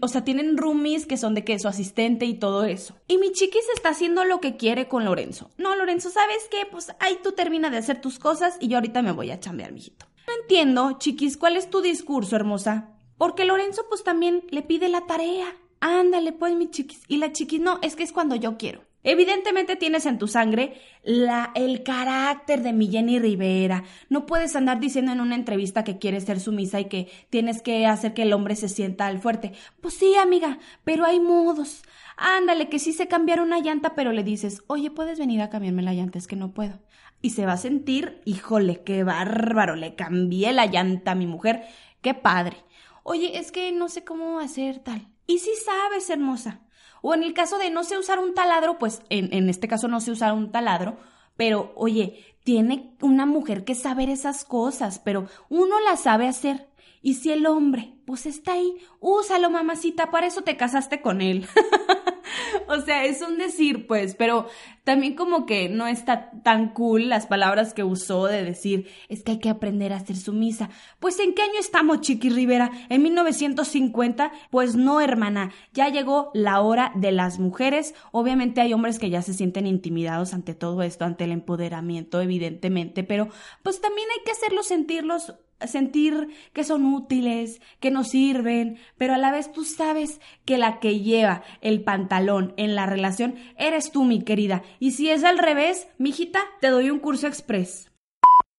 o 0.01 0.07
sea, 0.07 0.23
tienen 0.23 0.57
roomies 0.57 1.05
que 1.05 1.17
son 1.17 1.33
de 1.33 1.43
que 1.43 1.57
su 1.59 1.67
asistente 1.67 2.25
y 2.25 2.33
todo 2.33 2.63
eso. 2.63 2.95
Y 3.07 3.17
mi 3.17 3.31
chiquis 3.31 3.65
está 3.75 3.89
haciendo 3.89 4.23
lo 4.25 4.39
que 4.39 4.57
quiere 4.57 4.87
con 4.87 5.05
Lorenzo. 5.05 5.51
No, 5.57 5.75
Lorenzo, 5.75 6.09
¿sabes 6.09 6.47
qué? 6.49 6.65
Pues 6.69 6.91
ahí 6.99 7.17
tú 7.23 7.33
termina 7.33 7.69
de 7.69 7.77
hacer 7.77 8.01
tus 8.01 8.19
cosas 8.19 8.57
y 8.59 8.67
yo 8.67 8.77
ahorita 8.77 9.01
me 9.01 9.11
voy 9.11 9.31
a 9.31 9.39
chambear, 9.39 9.71
mijito. 9.71 10.05
No 10.27 10.33
entiendo, 10.41 10.97
chiquis, 10.99 11.37
¿cuál 11.37 11.57
es 11.57 11.69
tu 11.69 11.81
discurso, 11.81 12.35
hermosa? 12.35 12.89
Porque 13.17 13.45
Lorenzo 13.45 13.85
pues 13.89 14.03
también 14.03 14.43
le 14.49 14.61
pide 14.61 14.89
la 14.89 15.05
tarea. 15.05 15.45
Ándale, 15.79 16.31
pues, 16.31 16.55
mi 16.55 16.69
chiquis. 16.69 17.01
Y 17.07 17.17
la 17.17 17.31
chiquis, 17.33 17.59
no, 17.59 17.79
es 17.81 17.95
que 17.95 18.03
es 18.03 18.13
cuando 18.13 18.35
yo 18.35 18.57
quiero. 18.57 18.83
Evidentemente 19.03 19.75
tienes 19.75 20.05
en 20.05 20.19
tu 20.19 20.27
sangre 20.27 20.79
el 21.03 21.83
carácter 21.83 22.61
de 22.61 22.71
mi 22.71 22.87
Jenny 22.87 23.17
Rivera. 23.19 23.83
No 24.09 24.25
puedes 24.25 24.55
andar 24.55 24.79
diciendo 24.79 25.11
en 25.11 25.21
una 25.21 25.35
entrevista 25.35 25.83
que 25.83 25.97
quieres 25.97 26.25
ser 26.25 26.39
sumisa 26.39 26.79
y 26.79 26.85
que 26.85 27.09
tienes 27.29 27.61
que 27.61 27.87
hacer 27.87 28.13
que 28.13 28.23
el 28.23 28.33
hombre 28.33 28.55
se 28.55 28.69
sienta 28.69 29.07
al 29.07 29.19
fuerte. 29.19 29.53
Pues 29.81 29.95
sí, 29.95 30.15
amiga, 30.15 30.59
pero 30.83 31.05
hay 31.05 31.19
modos. 31.19 31.81
Ándale, 32.15 32.69
que 32.69 32.77
sí 32.77 32.93
se 32.93 33.07
cambiar 33.07 33.41
una 33.41 33.59
llanta, 33.59 33.95
pero 33.95 34.11
le 34.11 34.23
dices, 34.23 34.63
oye, 34.67 34.91
¿puedes 34.91 35.17
venir 35.17 35.41
a 35.41 35.49
cambiarme 35.49 35.81
la 35.81 35.93
llanta? 35.93 36.19
Es 36.19 36.27
que 36.27 36.35
no 36.35 36.53
puedo. 36.53 36.79
Y 37.23 37.31
se 37.31 37.45
va 37.45 37.53
a 37.53 37.57
sentir, 37.57 38.21
híjole, 38.25 38.83
qué 38.83 39.03
bárbaro, 39.03 39.75
le 39.75 39.95
cambié 39.95 40.53
la 40.53 40.67
llanta 40.67 41.11
a 41.11 41.15
mi 41.15 41.25
mujer. 41.25 41.63
Qué 42.01 42.13
padre. 42.13 42.57
Oye, 43.03 43.39
es 43.39 43.51
que 43.51 43.71
no 43.71 43.89
sé 43.89 44.03
cómo 44.03 44.39
hacer 44.39 44.79
tal. 44.79 45.07
Y 45.25 45.39
sí 45.39 45.51
sabes, 45.65 46.09
hermosa. 46.09 46.61
O 47.01 47.13
en 47.13 47.23
el 47.23 47.33
caso 47.33 47.57
de 47.57 47.69
no 47.69 47.83
sé 47.83 47.97
usar 47.97 48.19
un 48.19 48.33
taladro, 48.33 48.77
pues 48.77 49.01
en, 49.09 49.33
en 49.33 49.49
este 49.49 49.67
caso 49.67 49.87
no 49.87 49.99
sé 49.99 50.11
usar 50.11 50.33
un 50.33 50.51
taladro, 50.51 50.97
pero 51.37 51.71
oye, 51.75 52.23
tiene 52.43 52.95
una 53.01 53.25
mujer 53.25 53.63
que 53.63 53.75
saber 53.75 54.09
esas 54.09 54.43
cosas, 54.43 54.99
pero 54.99 55.27
uno 55.49 55.79
las 55.79 56.01
sabe 56.01 56.27
hacer. 56.27 56.67
Y 57.01 57.15
si 57.15 57.31
el 57.31 57.45
hombre, 57.47 57.95
pues 58.05 58.25
está 58.25 58.53
ahí, 58.53 58.75
úsalo, 58.99 59.49
mamacita, 59.49 60.11
para 60.11 60.27
eso 60.27 60.41
te 60.41 60.57
casaste 60.57 61.01
con 61.01 61.21
él. 61.21 61.47
o 62.67 62.81
sea, 62.81 63.05
es 63.05 63.21
un 63.21 63.37
decir, 63.37 63.87
pues, 63.87 64.15
pero 64.15 64.47
también 64.83 65.15
como 65.15 65.45
que 65.45 65.69
no 65.69 65.87
está 65.87 66.31
tan 66.43 66.73
cool 66.73 67.09
las 67.09 67.27
palabras 67.27 67.73
que 67.73 67.83
usó 67.83 68.25
de 68.25 68.43
decir, 68.43 68.87
es 69.09 69.23
que 69.23 69.33
hay 69.33 69.39
que 69.39 69.49
aprender 69.49 69.93
a 69.93 69.99
ser 69.99 70.17
sumisa. 70.17 70.69
Pues, 70.99 71.19
¿en 71.19 71.33
qué 71.33 71.43
año 71.43 71.59
estamos, 71.59 72.01
Chiqui 72.01 72.29
Rivera? 72.29 72.71
¿En 72.89 73.03
1950? 73.03 74.31
Pues 74.49 74.75
no, 74.75 75.01
hermana, 75.01 75.51
ya 75.73 75.89
llegó 75.89 76.31
la 76.33 76.61
hora 76.61 76.91
de 76.95 77.11
las 77.11 77.39
mujeres. 77.39 77.93
Obviamente 78.11 78.61
hay 78.61 78.73
hombres 78.73 78.99
que 78.99 79.09
ya 79.09 79.21
se 79.21 79.33
sienten 79.33 79.67
intimidados 79.67 80.33
ante 80.33 80.55
todo 80.55 80.81
esto, 80.81 81.05
ante 81.05 81.25
el 81.25 81.31
empoderamiento, 81.31 82.21
evidentemente, 82.21 83.03
pero 83.03 83.29
pues 83.63 83.81
también 83.81 84.07
hay 84.17 84.23
que 84.23 84.31
hacerlos 84.31 84.67
sentirlos 84.67 85.35
sentir 85.67 86.29
que 86.53 86.63
son 86.63 86.85
útiles, 86.85 87.61
que 87.79 87.91
nos 87.91 88.09
sirven, 88.09 88.77
pero 88.97 89.13
a 89.13 89.17
la 89.17 89.31
vez 89.31 89.51
tú 89.51 89.63
sabes 89.63 90.19
que 90.45 90.57
la 90.57 90.79
que 90.79 90.99
lleva 90.99 91.43
el 91.61 91.83
pantalón 91.83 92.53
en 92.57 92.75
la 92.75 92.85
relación 92.85 93.35
eres 93.57 93.91
tú, 93.91 94.03
mi 94.03 94.23
querida. 94.23 94.63
Y 94.79 94.91
si 94.91 95.09
es 95.09 95.23
al 95.23 95.37
revés, 95.37 95.87
mijita, 95.97 96.41
te 96.59 96.67
doy 96.67 96.89
un 96.89 96.99
curso 96.99 97.27
express. 97.27 97.91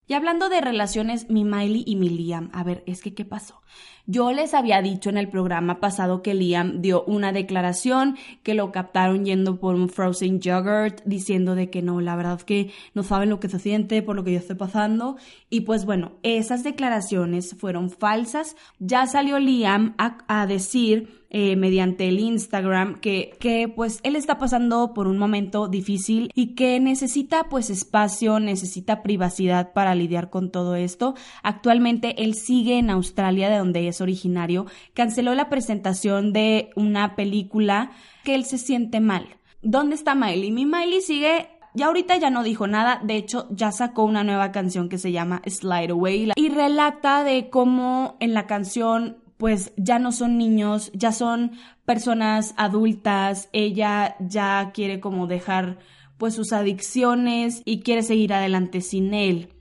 Y 0.06 0.14
hablando 0.14 0.48
de 0.48 0.60
relaciones, 0.60 1.30
mi 1.30 1.44
Miley 1.44 1.84
y 1.86 1.96
mi 1.96 2.08
Liam, 2.08 2.50
a 2.52 2.64
ver, 2.64 2.82
es 2.86 3.00
que 3.00 3.14
¿qué 3.14 3.24
pasó? 3.24 3.62
Yo 4.06 4.32
les 4.32 4.52
había 4.52 4.82
dicho 4.82 5.10
en 5.10 5.16
el 5.16 5.28
programa 5.28 5.78
pasado 5.78 6.22
que 6.22 6.34
Liam 6.34 6.82
dio 6.82 7.04
una 7.04 7.30
declaración, 7.30 8.16
que 8.42 8.54
lo 8.54 8.72
captaron 8.72 9.24
yendo 9.24 9.60
por 9.60 9.76
un 9.76 9.88
frozen 9.88 10.40
yogurt, 10.40 11.00
diciendo 11.04 11.54
de 11.54 11.70
que 11.70 11.82
no, 11.82 12.00
la 12.00 12.16
verdad 12.16 12.38
es 12.38 12.44
que 12.44 12.70
no 12.94 13.04
saben 13.04 13.30
lo 13.30 13.38
que 13.38 13.48
se 13.48 13.60
siente 13.60 14.02
por 14.02 14.16
lo 14.16 14.24
que 14.24 14.32
yo 14.32 14.38
estoy 14.40 14.56
pasando. 14.56 15.16
Y 15.50 15.60
pues 15.60 15.84
bueno, 15.84 16.12
esas 16.24 16.64
declaraciones 16.64 17.54
fueron 17.56 17.90
falsas. 17.90 18.56
Ya 18.80 19.06
salió 19.06 19.38
Liam 19.38 19.94
a, 19.98 20.18
a 20.26 20.48
decir 20.48 21.21
eh, 21.34 21.56
mediante 21.56 22.08
el 22.08 22.20
Instagram 22.20 23.00
que, 23.00 23.34
que 23.40 23.66
pues 23.66 24.00
él 24.02 24.16
está 24.16 24.36
pasando 24.36 24.92
por 24.92 25.08
un 25.08 25.16
momento 25.16 25.66
difícil 25.66 26.30
y 26.34 26.54
que 26.54 26.78
necesita 26.78 27.44
pues 27.48 27.70
espacio, 27.70 28.38
necesita 28.38 29.02
privacidad 29.02 29.72
para 29.72 29.94
lidiar 29.94 30.28
con 30.28 30.50
todo 30.50 30.76
esto. 30.76 31.14
Actualmente 31.42 32.22
él 32.22 32.34
sigue 32.34 32.78
en 32.78 32.90
Australia 32.90 33.48
de 33.48 33.56
donde 33.56 33.88
es 33.88 34.02
originario, 34.02 34.66
canceló 34.92 35.34
la 35.34 35.48
presentación 35.48 36.34
de 36.34 36.68
una 36.76 37.16
película 37.16 37.92
que 38.24 38.34
él 38.34 38.44
se 38.44 38.58
siente 38.58 39.00
mal. 39.00 39.26
¿Dónde 39.62 39.94
está 39.94 40.14
Miley? 40.14 40.50
Mi 40.50 40.66
Miley 40.66 41.00
sigue 41.00 41.48
ya 41.74 41.86
ahorita 41.86 42.18
ya 42.18 42.28
no 42.28 42.42
dijo 42.42 42.66
nada, 42.66 43.00
de 43.02 43.16
hecho 43.16 43.46
ya 43.50 43.72
sacó 43.72 44.04
una 44.04 44.22
nueva 44.24 44.52
canción 44.52 44.90
que 44.90 44.98
se 44.98 45.12
llama 45.12 45.40
Slide 45.46 45.92
Away 45.92 46.32
y 46.36 46.48
relata 46.50 47.24
de 47.24 47.48
cómo 47.48 48.18
en 48.20 48.34
la 48.34 48.46
canción 48.46 49.21
pues 49.42 49.72
ya 49.76 49.98
no 49.98 50.12
son 50.12 50.38
niños, 50.38 50.92
ya 50.94 51.10
son 51.10 51.50
personas 51.84 52.54
adultas, 52.56 53.48
ella 53.52 54.14
ya 54.20 54.70
quiere 54.72 55.00
como 55.00 55.26
dejar 55.26 55.80
pues 56.16 56.34
sus 56.34 56.52
adicciones 56.52 57.60
y 57.64 57.80
quiere 57.80 58.04
seguir 58.04 58.34
adelante 58.34 58.80
sin 58.82 59.14
él 59.14 59.52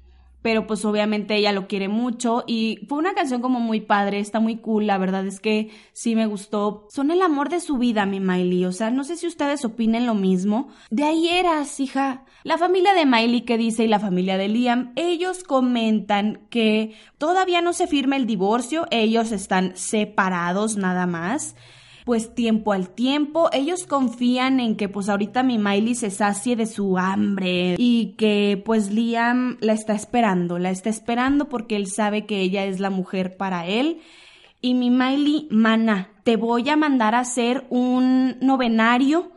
pero 0.42 0.68
pues 0.68 0.86
obviamente 0.86 1.36
ella 1.36 1.52
lo 1.52 1.68
quiere 1.68 1.88
mucho 1.88 2.44
y 2.48 2.86
fue 2.88 2.98
una 2.98 3.14
canción 3.14 3.42
como 3.42 3.60
muy 3.60 3.82
padre, 3.82 4.20
está 4.20 4.40
muy 4.40 4.58
cool, 4.58 4.88
la 4.88 4.98
verdad 4.98 5.26
es 5.26 5.40
que 5.40 5.70
sí 5.94 6.16
me 6.16 6.26
gustó. 6.26 6.88
Son 6.90 7.12
el 7.12 7.22
amor 7.22 7.50
de 7.50 7.60
su 7.60 7.78
vida, 7.78 8.06
mi 8.06 8.20
Miley, 8.20 8.66
o 8.66 8.72
sea, 8.72 8.90
no 8.90 9.04
sé 9.04 9.18
si 9.18 9.28
ustedes 9.28 9.64
opinen 9.66 10.06
lo 10.06 10.16
mismo. 10.16 10.70
De 10.90 11.04
ahí 11.04 11.30
eras, 11.30 11.80
hija. 11.80 12.26
La 12.44 12.58
familia 12.58 12.94
de 12.94 13.06
Miley 13.06 13.42
que 13.42 13.58
dice 13.58 13.84
y 13.84 13.88
la 13.88 14.00
familia 14.00 14.38
de 14.38 14.48
Liam, 14.48 14.94
ellos 14.96 15.44
comentan 15.44 16.48
que 16.50 16.96
todavía 17.18 17.62
no 17.62 17.74
se 17.74 17.88
firma 17.88 18.16
el 18.16 18.26
divorcio, 18.26 18.88
ellos 18.90 19.32
están 19.32 19.76
separados 19.76 20.76
nada 20.78 21.06
más 21.06 21.56
pues 22.06 22.34
tiempo 22.34 22.74
al 22.74 22.90
tiempo. 22.90 23.50
Ellos 23.54 23.86
confían 23.88 24.60
en 24.60 24.76
que 24.76 24.90
pues 24.90 25.10
ahorita 25.10 25.44
mi 25.44 25.58
Miley 25.58 25.96
se 25.96 26.12
sacie 26.12 26.56
de 26.56 26.66
su 26.66 26.98
hambre 26.98 27.76
y 27.78 28.16
que 28.18 28.62
pues 28.66 28.92
Liam 28.92 29.58
la 29.62 29.74
está 29.74 29.94
esperando, 29.94 30.60
la 30.60 30.72
está 30.72 30.90
esperando 30.90 31.50
porque 31.50 31.76
él 31.76 31.88
sabe 31.88 32.26
que 32.26 32.42
ella 32.42 32.66
es 32.66 32.80
la 32.80 32.90
mujer 32.90 33.38
para 33.38 33.68
él. 33.68 34.02
Y 34.62 34.76
mi 34.76 34.90
Miley, 34.92 35.48
mana, 35.50 36.10
te 36.24 36.36
voy 36.36 36.70
a 36.70 36.76
mandar 36.76 37.16
a 37.16 37.20
hacer 37.20 37.66
un 37.70 38.38
novenario 38.42 39.32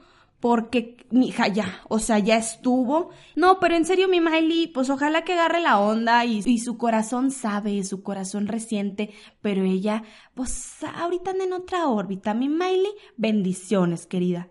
porque 0.44 0.98
mi 1.08 1.28
hija 1.28 1.48
ya, 1.48 1.80
o 1.88 1.98
sea, 1.98 2.18
ya 2.18 2.36
estuvo. 2.36 3.08
No, 3.34 3.58
pero 3.60 3.76
en 3.76 3.86
serio, 3.86 4.08
mi 4.08 4.20
Miley, 4.20 4.66
pues 4.66 4.90
ojalá 4.90 5.24
que 5.24 5.32
agarre 5.32 5.62
la 5.62 5.80
onda 5.80 6.26
y, 6.26 6.58
su 6.58 6.76
corazón 6.76 7.30
sabe, 7.30 7.82
su 7.82 8.02
corazón 8.02 8.46
reciente, 8.46 9.14
pero 9.40 9.64
ella, 9.64 10.02
pues 10.34 10.84
ahorita 10.84 11.30
anda 11.30 11.44
en 11.44 11.54
otra 11.54 11.88
órbita. 11.88 12.34
Mi 12.34 12.50
Miley, 12.50 12.92
bendiciones, 13.16 14.06
querida. 14.06 14.50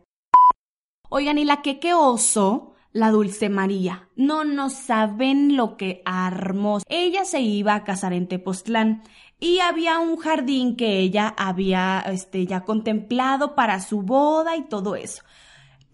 Oigan, 1.11 1.37
y 1.37 1.45
la 1.45 1.61
que 1.61 1.79
qué 1.79 1.93
oso, 1.93 2.73
la 2.91 3.11
Dulce 3.11 3.49
María. 3.49 4.09
No, 4.15 4.45
no 4.45 4.71
saben 4.71 5.55
lo 5.55 5.77
que 5.77 6.01
armó. 6.05 6.79
Ella 6.89 7.23
se 7.23 7.41
iba 7.41 7.75
a 7.75 7.83
casar 7.83 8.13
en 8.13 8.27
Tepoztlán 8.27 9.03
y 9.39 9.59
había 9.59 9.99
un 9.99 10.17
jardín 10.17 10.75
que 10.75 10.97
ella 10.97 11.35
había 11.37 12.03
este, 12.07 12.47
ya 12.47 12.61
contemplado 12.61 13.53
para 13.53 13.79
su 13.79 14.01
boda 14.01 14.57
y 14.57 14.63
todo 14.63 14.95
eso 14.95 15.21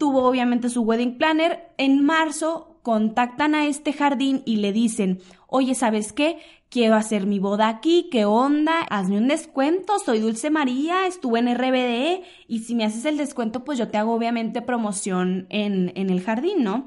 tuvo 0.00 0.24
obviamente 0.24 0.70
su 0.70 0.80
wedding 0.80 1.18
planner. 1.18 1.72
En 1.76 2.02
marzo 2.02 2.80
contactan 2.82 3.54
a 3.54 3.66
este 3.66 3.92
jardín 3.92 4.42
y 4.46 4.56
le 4.56 4.72
dicen, 4.72 5.20
oye, 5.46 5.74
¿sabes 5.74 6.14
qué? 6.14 6.38
Quiero 6.70 6.94
hacer 6.94 7.26
mi 7.26 7.38
boda 7.38 7.68
aquí, 7.68 8.08
¿qué 8.10 8.24
onda? 8.24 8.80
Hazme 8.88 9.18
un 9.18 9.28
descuento, 9.28 9.98
soy 9.98 10.20
Dulce 10.20 10.50
María, 10.50 11.06
estuve 11.06 11.40
en 11.40 11.54
RBD 11.54 12.24
y 12.48 12.60
si 12.60 12.74
me 12.74 12.84
haces 12.84 13.04
el 13.04 13.18
descuento, 13.18 13.62
pues 13.62 13.78
yo 13.78 13.88
te 13.88 13.98
hago 13.98 14.14
obviamente 14.14 14.62
promoción 14.62 15.46
en, 15.50 15.92
en 15.94 16.08
el 16.08 16.22
jardín, 16.22 16.64
¿no? 16.64 16.86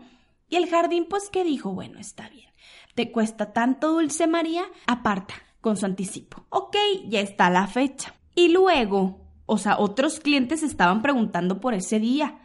Y 0.49 0.55
el 0.55 0.67
jardín, 0.67 1.05
pues, 1.07 1.29
¿qué 1.29 1.43
dijo? 1.43 1.71
Bueno, 1.71 1.99
está 1.99 2.29
bien. 2.29 2.49
Te 2.95 3.11
cuesta 3.11 3.53
tanto 3.53 3.91
Dulce 3.91 4.25
María, 4.25 4.63
aparta 4.87 5.35
con 5.61 5.77
su 5.77 5.85
anticipo. 5.85 6.45
Ok, 6.49 6.75
ya 7.09 7.19
está 7.19 7.49
la 7.49 7.67
fecha. 7.67 8.15
Y 8.33 8.49
luego, 8.49 9.19
o 9.45 9.57
sea, 9.57 9.77
otros 9.77 10.19
clientes 10.19 10.63
estaban 10.63 11.01
preguntando 11.01 11.59
por 11.59 11.73
ese 11.73 11.99
día 11.99 12.39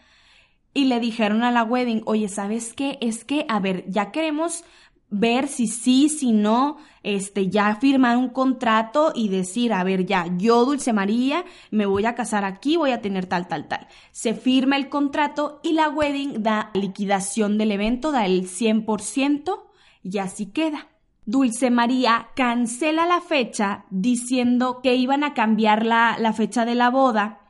y 0.79 0.85
le 0.85 1.01
dijeron 1.01 1.43
a 1.43 1.51
la 1.51 1.65
wedding, 1.65 2.03
oye, 2.07 2.29
¿sabes 2.29 2.73
qué? 2.73 2.99
Es 3.01 3.25
que, 3.25 3.45
a 3.49 3.59
ver, 3.59 3.85
ya 3.89 4.13
queremos 4.13 4.63
ver 5.11 5.49
si 5.49 5.67
sí, 5.67 6.09
si 6.09 6.31
no, 6.31 6.77
este, 7.03 7.49
ya 7.49 7.75
firmar 7.75 8.17
un 8.17 8.29
contrato 8.29 9.11
y 9.13 9.29
decir, 9.29 9.73
a 9.73 9.83
ver, 9.83 10.07
ya, 10.07 10.27
yo, 10.37 10.65
Dulce 10.65 10.93
María, 10.93 11.45
me 11.73 11.85
voy 11.85 12.07
a 12.07 12.15
casar 12.15 12.45
aquí, 12.45 12.77
voy 12.77 12.93
a 12.93 13.01
tener 13.01 13.27
tal, 13.27 13.49
tal, 13.49 13.67
tal. 13.67 13.89
Se 14.13 14.35
firma 14.35 14.77
el 14.77 14.89
contrato 14.89 15.59
y 15.65 15.73
la 15.73 15.89
wedding 15.89 16.45
da 16.45 16.71
liquidación 16.75 17.59
del 17.59 17.73
evento, 17.73 18.13
da 18.13 18.25
el 18.25 18.45
100% 18.45 19.61
y 20.05 20.19
así 20.19 20.47
queda. 20.47 20.87
Dulce 21.27 21.71
María 21.73 22.29
cancela 22.37 23.05
la 23.05 23.21
fecha 23.21 23.85
diciendo 23.91 24.79
que 24.81 24.95
iban 24.95 25.25
a 25.25 25.35
cambiar 25.35 25.85
la, 25.85 26.17
la 26.21 26.33
fecha 26.33 26.65
de 26.65 26.77
la 26.77 26.89
boda 26.89 27.48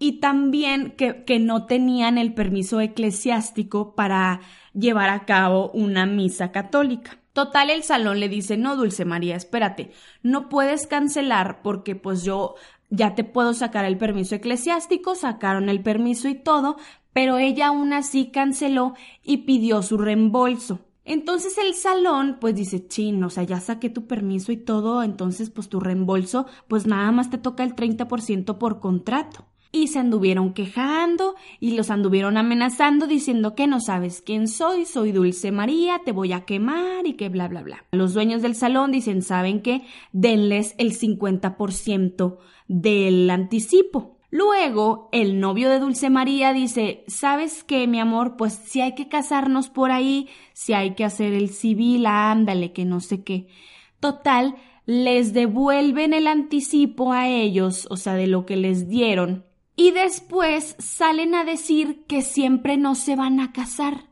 y 0.00 0.12
también 0.12 0.92
que, 0.92 1.24
que, 1.24 1.38
no 1.38 1.66
tenían 1.66 2.16
el 2.16 2.32
permiso 2.32 2.80
eclesiástico 2.80 3.94
para 3.94 4.40
llevar 4.72 5.10
a 5.10 5.26
cabo 5.26 5.70
una 5.72 6.06
misa 6.06 6.52
católica. 6.52 7.18
Total, 7.34 7.68
el 7.68 7.82
salón 7.82 8.18
le 8.18 8.30
dice, 8.30 8.56
no, 8.56 8.76
Dulce 8.76 9.04
María, 9.04 9.36
espérate, 9.36 9.92
no 10.22 10.48
puedes 10.48 10.86
cancelar 10.86 11.60
porque 11.62 11.96
pues 11.96 12.24
yo 12.24 12.54
ya 12.88 13.14
te 13.14 13.24
puedo 13.24 13.52
sacar 13.52 13.84
el 13.84 13.98
permiso 13.98 14.34
eclesiástico, 14.34 15.14
sacaron 15.14 15.68
el 15.68 15.82
permiso 15.82 16.28
y 16.28 16.34
todo, 16.34 16.78
pero 17.12 17.36
ella 17.36 17.68
aún 17.68 17.92
así 17.92 18.30
canceló 18.30 18.94
y 19.22 19.38
pidió 19.38 19.82
su 19.82 19.98
reembolso. 19.98 20.80
Entonces 21.04 21.58
el 21.58 21.74
salón 21.74 22.38
pues 22.40 22.54
dice, 22.54 22.88
chin, 22.88 23.22
o 23.22 23.28
sea, 23.28 23.42
ya 23.42 23.60
saqué 23.60 23.90
tu 23.90 24.06
permiso 24.06 24.50
y 24.50 24.56
todo, 24.56 25.02
entonces 25.02 25.50
pues 25.50 25.68
tu 25.68 25.78
reembolso 25.78 26.46
pues 26.68 26.86
nada 26.86 27.12
más 27.12 27.28
te 27.28 27.36
toca 27.36 27.64
el 27.64 27.76
30% 27.76 28.56
por 28.56 28.80
contrato 28.80 29.44
y 29.72 29.88
se 29.88 29.98
anduvieron 29.98 30.52
quejando 30.52 31.36
y 31.60 31.72
los 31.72 31.90
anduvieron 31.90 32.36
amenazando 32.36 33.06
diciendo 33.06 33.54
que 33.54 33.66
no 33.66 33.80
sabes 33.80 34.22
quién 34.22 34.48
soy, 34.48 34.84
soy 34.84 35.12
Dulce 35.12 35.52
María, 35.52 36.00
te 36.04 36.12
voy 36.12 36.32
a 36.32 36.44
quemar 36.44 37.06
y 37.06 37.14
que 37.14 37.28
bla 37.28 37.48
bla 37.48 37.62
bla. 37.62 37.84
Los 37.92 38.14
dueños 38.14 38.42
del 38.42 38.54
salón 38.54 38.90
dicen, 38.90 39.22
¿saben 39.22 39.62
qué? 39.62 39.82
Denles 40.12 40.74
el 40.78 40.92
50% 40.98 42.38
del 42.68 43.30
anticipo. 43.30 44.18
Luego, 44.32 45.08
el 45.10 45.40
novio 45.40 45.68
de 45.68 45.80
Dulce 45.80 46.08
María 46.08 46.52
dice, 46.52 47.04
¿sabes 47.08 47.64
qué, 47.64 47.88
mi 47.88 47.98
amor? 47.98 48.36
Pues 48.36 48.54
si 48.54 48.80
hay 48.80 48.94
que 48.94 49.08
casarnos 49.08 49.68
por 49.70 49.90
ahí, 49.90 50.28
si 50.52 50.72
hay 50.72 50.94
que 50.94 51.04
hacer 51.04 51.32
el 51.32 51.48
civil, 51.48 52.06
ándale, 52.06 52.72
que 52.72 52.84
no 52.84 53.00
sé 53.00 53.24
qué. 53.24 53.48
Total, 53.98 54.54
les 54.86 55.32
devuelven 55.32 56.14
el 56.14 56.28
anticipo 56.28 57.12
a 57.12 57.28
ellos, 57.28 57.88
o 57.90 57.96
sea, 57.96 58.14
de 58.14 58.28
lo 58.28 58.46
que 58.46 58.56
les 58.56 58.88
dieron, 58.88 59.44
y 59.80 59.92
después 59.92 60.76
salen 60.78 61.34
a 61.34 61.42
decir 61.42 62.04
que 62.06 62.20
siempre 62.20 62.76
no 62.76 62.94
se 62.94 63.16
van 63.16 63.40
a 63.40 63.50
casar. 63.50 64.08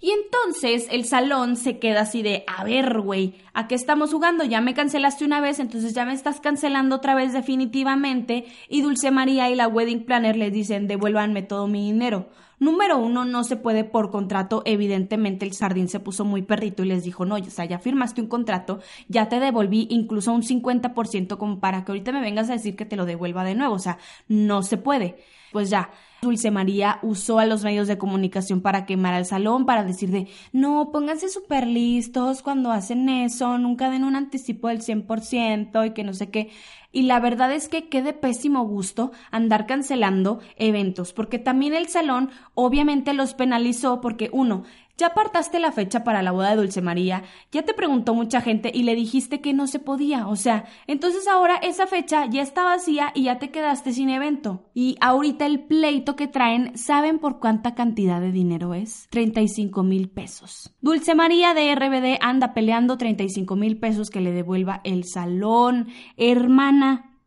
Y 0.00 0.12
entonces 0.12 0.88
el 0.90 1.04
salón 1.04 1.56
se 1.56 1.78
queda 1.78 2.00
así 2.00 2.22
de, 2.22 2.42
a 2.46 2.64
ver, 2.64 3.02
güey, 3.02 3.34
¿a 3.54 3.68
qué 3.68 3.74
estamos 3.74 4.12
jugando? 4.12 4.44
Ya 4.44 4.60
me 4.60 4.74
cancelaste 4.74 5.24
una 5.24 5.40
vez, 5.40 5.60
entonces 5.60 5.94
ya 5.94 6.04
me 6.04 6.12
estás 6.12 6.40
cancelando 6.40 6.96
otra 6.96 7.14
vez 7.14 7.32
definitivamente. 7.32 8.44
Y 8.68 8.82
Dulce 8.82 9.10
María 9.10 9.48
y 9.48 9.54
la 9.54 9.68
wedding 9.68 10.04
planner 10.04 10.36
les 10.36 10.52
dicen, 10.52 10.86
devuélvanme 10.86 11.42
todo 11.42 11.66
mi 11.66 11.86
dinero. 11.86 12.28
Número 12.58 12.98
uno, 12.98 13.24
no 13.24 13.44
se 13.44 13.56
puede 13.56 13.84
por 13.84 14.10
contrato. 14.10 14.62
Evidentemente, 14.64 15.44
el 15.44 15.52
sardín 15.52 15.88
se 15.88 16.00
puso 16.00 16.24
muy 16.24 16.42
perrito 16.42 16.82
y 16.82 16.88
les 16.88 17.04
dijo, 17.04 17.24
no, 17.24 17.36
o 17.36 17.44
sea, 17.44 17.64
ya 17.64 17.78
firmaste 17.78 18.20
un 18.20 18.28
contrato, 18.28 18.80
ya 19.08 19.28
te 19.28 19.40
devolví 19.40 19.86
incluso 19.90 20.32
un 20.32 20.42
50% 20.42 21.36
como 21.36 21.60
para 21.60 21.84
que 21.84 21.92
ahorita 21.92 22.12
me 22.12 22.20
vengas 22.20 22.50
a 22.50 22.54
decir 22.54 22.76
que 22.76 22.84
te 22.84 22.96
lo 22.96 23.06
devuelva 23.06 23.44
de 23.44 23.54
nuevo. 23.54 23.74
O 23.74 23.78
sea, 23.78 23.98
no 24.28 24.62
se 24.62 24.76
puede. 24.76 25.16
Pues 25.52 25.70
ya, 25.70 25.90
Dulce 26.24 26.50
María 26.50 26.98
usó 27.02 27.38
a 27.38 27.46
los 27.46 27.62
medios 27.62 27.86
de 27.86 27.98
comunicación 27.98 28.60
para 28.60 28.86
quemar 28.86 29.14
al 29.14 29.26
salón, 29.26 29.66
para 29.66 29.84
decir 29.84 30.10
de, 30.10 30.26
no, 30.52 30.90
pónganse 30.90 31.28
súper 31.28 31.66
listos 31.66 32.42
cuando 32.42 32.72
hacen 32.72 33.08
eso, 33.08 33.43
nunca 33.58 33.90
den 33.90 34.04
un 34.04 34.16
anticipo 34.16 34.68
del 34.68 34.80
100% 34.80 35.86
y 35.86 35.90
que 35.90 36.04
no 36.04 36.12
sé 36.12 36.30
qué. 36.30 36.50
Y 36.92 37.02
la 37.02 37.18
verdad 37.18 37.52
es 37.52 37.68
que 37.68 37.88
qué 37.88 38.02
de 38.02 38.12
pésimo 38.12 38.64
gusto 38.64 39.10
andar 39.30 39.66
cancelando 39.66 40.38
eventos, 40.56 41.12
porque 41.12 41.38
también 41.38 41.74
el 41.74 41.88
salón 41.88 42.30
obviamente 42.54 43.12
los 43.14 43.34
penalizó 43.34 44.00
porque 44.00 44.30
uno, 44.32 44.62
ya 44.96 45.08
apartaste 45.08 45.58
la 45.58 45.72
fecha 45.72 46.04
para 46.04 46.22
la 46.22 46.32
boda 46.32 46.50
de 46.50 46.56
Dulce 46.56 46.82
María, 46.82 47.24
ya 47.50 47.62
te 47.62 47.74
preguntó 47.74 48.14
mucha 48.14 48.40
gente 48.40 48.70
y 48.72 48.84
le 48.84 48.94
dijiste 48.94 49.40
que 49.40 49.52
no 49.52 49.66
se 49.66 49.78
podía, 49.78 50.28
o 50.28 50.36
sea, 50.36 50.66
entonces 50.86 51.26
ahora 51.26 51.56
esa 51.56 51.86
fecha 51.86 52.26
ya 52.26 52.42
está 52.42 52.64
vacía 52.64 53.12
y 53.14 53.24
ya 53.24 53.38
te 53.38 53.50
quedaste 53.50 53.92
sin 53.92 54.10
evento. 54.10 54.70
Y 54.74 54.96
ahorita 55.00 55.46
el 55.46 55.60
pleito 55.60 56.16
que 56.16 56.28
traen, 56.28 56.76
¿saben 56.76 57.18
por 57.18 57.40
cuánta 57.40 57.74
cantidad 57.74 58.20
de 58.20 58.32
dinero 58.32 58.74
es? 58.74 59.08
35 59.10 59.82
mil 59.82 60.08
pesos. 60.08 60.74
Dulce 60.80 61.14
María 61.14 61.54
de 61.54 61.74
RBD 61.74 62.18
anda 62.20 62.54
peleando 62.54 62.98
35 62.98 63.56
mil 63.56 63.78
pesos 63.78 64.10
que 64.10 64.20
le 64.20 64.32
devuelva 64.32 64.80
el 64.84 65.04
salón. 65.04 65.88
Hermana, 66.16 67.18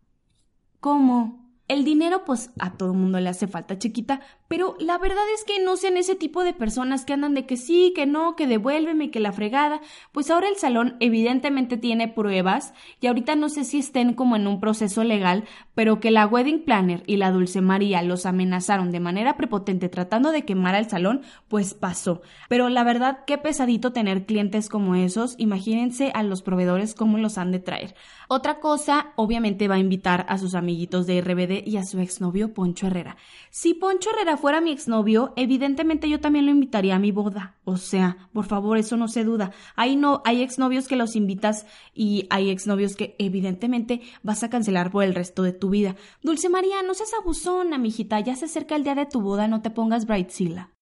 ¿cómo? 0.79 1.46
El 1.67 1.83
dinero, 1.83 2.23
pues 2.23 2.51
a 2.59 2.77
todo 2.77 2.93
mundo 2.93 3.19
le 3.19 3.27
hace 3.27 3.45
falta 3.45 3.77
chiquita, 3.77 4.21
pero 4.47 4.77
la 4.79 4.97
verdad 4.97 5.25
es 5.35 5.43
que 5.43 5.61
no 5.61 5.75
sean 5.75 5.97
ese 5.97 6.15
tipo 6.15 6.45
de 6.45 6.53
personas 6.53 7.03
que 7.03 7.11
andan 7.11 7.33
de 7.33 7.45
que 7.45 7.57
sí, 7.57 7.91
que 7.93 8.05
no, 8.05 8.37
que 8.37 8.47
devuélveme, 8.47 9.11
que 9.11 9.19
la 9.19 9.33
fregada. 9.33 9.81
Pues 10.13 10.31
ahora 10.31 10.47
el 10.47 10.55
salón 10.55 10.95
evidentemente 11.01 11.75
tiene 11.75 12.07
pruebas 12.07 12.73
y 13.01 13.07
ahorita 13.07 13.35
no 13.35 13.49
sé 13.49 13.65
si 13.65 13.79
estén 13.79 14.13
como 14.13 14.37
en 14.37 14.47
un 14.47 14.61
proceso 14.61 15.03
legal, 15.03 15.43
pero 15.75 15.99
que 15.99 16.09
la 16.09 16.25
wedding 16.25 16.63
planner 16.63 17.03
y 17.05 17.17
la 17.17 17.31
Dulce 17.31 17.59
María 17.59 18.01
los 18.01 18.25
amenazaron 18.25 18.93
de 18.93 19.01
manera 19.01 19.35
prepotente 19.35 19.89
tratando 19.89 20.31
de 20.31 20.45
quemar 20.45 20.73
al 20.73 20.89
salón, 20.89 21.23
pues 21.49 21.73
pasó. 21.73 22.21
Pero 22.47 22.69
la 22.69 22.85
verdad, 22.85 23.25
qué 23.27 23.37
pesadito 23.37 23.91
tener 23.91 24.25
clientes 24.25 24.69
como 24.69 24.95
esos. 24.95 25.35
Imagínense 25.37 26.11
a 26.13 26.23
los 26.23 26.43
proveedores 26.43 26.95
cómo 26.95 27.17
los 27.17 27.37
han 27.37 27.51
de 27.51 27.59
traer. 27.59 27.93
Otra 28.29 28.61
cosa, 28.61 29.11
obviamente 29.17 29.67
va 29.67 29.75
a 29.75 29.79
invitar 29.79 30.25
a 30.29 30.37
sus 30.37 30.55
amiguitos 30.55 31.05
de 31.07 31.19
RBD 31.21 31.56
y 31.65 31.77
a 31.77 31.83
su 31.83 31.99
exnovio 31.99 32.53
Poncho 32.53 32.87
Herrera. 32.87 33.17
Si 33.49 33.73
Poncho 33.73 34.09
Herrera 34.11 34.37
fuera 34.37 34.61
mi 34.61 34.71
exnovio, 34.71 35.33
evidentemente 35.35 36.09
yo 36.09 36.19
también 36.19 36.45
lo 36.45 36.51
invitaría 36.51 36.95
a 36.95 36.99
mi 36.99 37.11
boda. 37.11 37.55
O 37.63 37.77
sea, 37.77 38.29
por 38.33 38.45
favor, 38.45 38.77
eso 38.77 38.97
no 38.97 39.07
se 39.07 39.23
duda. 39.23 39.51
Hay 39.75 39.95
no, 39.95 40.21
hay 40.25 40.41
exnovios 40.41 40.87
que 40.87 40.95
los 40.95 41.15
invitas 41.15 41.65
y 41.93 42.27
hay 42.29 42.49
exnovios 42.49 42.95
que 42.95 43.15
evidentemente 43.19 44.01
vas 44.23 44.43
a 44.43 44.49
cancelar 44.49 44.91
por 44.91 45.03
el 45.03 45.15
resto 45.15 45.43
de 45.43 45.53
tu 45.53 45.69
vida. 45.69 45.95
Dulce 46.21 46.49
María, 46.49 46.83
no 46.83 46.93
seas 46.93 47.11
abusona, 47.19 47.77
mijita, 47.77 48.19
ya 48.19 48.35
se 48.35 48.45
acerca 48.45 48.75
el 48.75 48.83
día 48.83 48.95
de 48.95 49.05
tu 49.05 49.21
boda, 49.21 49.47
no 49.47 49.61
te 49.61 49.69
pongas 49.69 50.05
Brightzilla. 50.05 50.76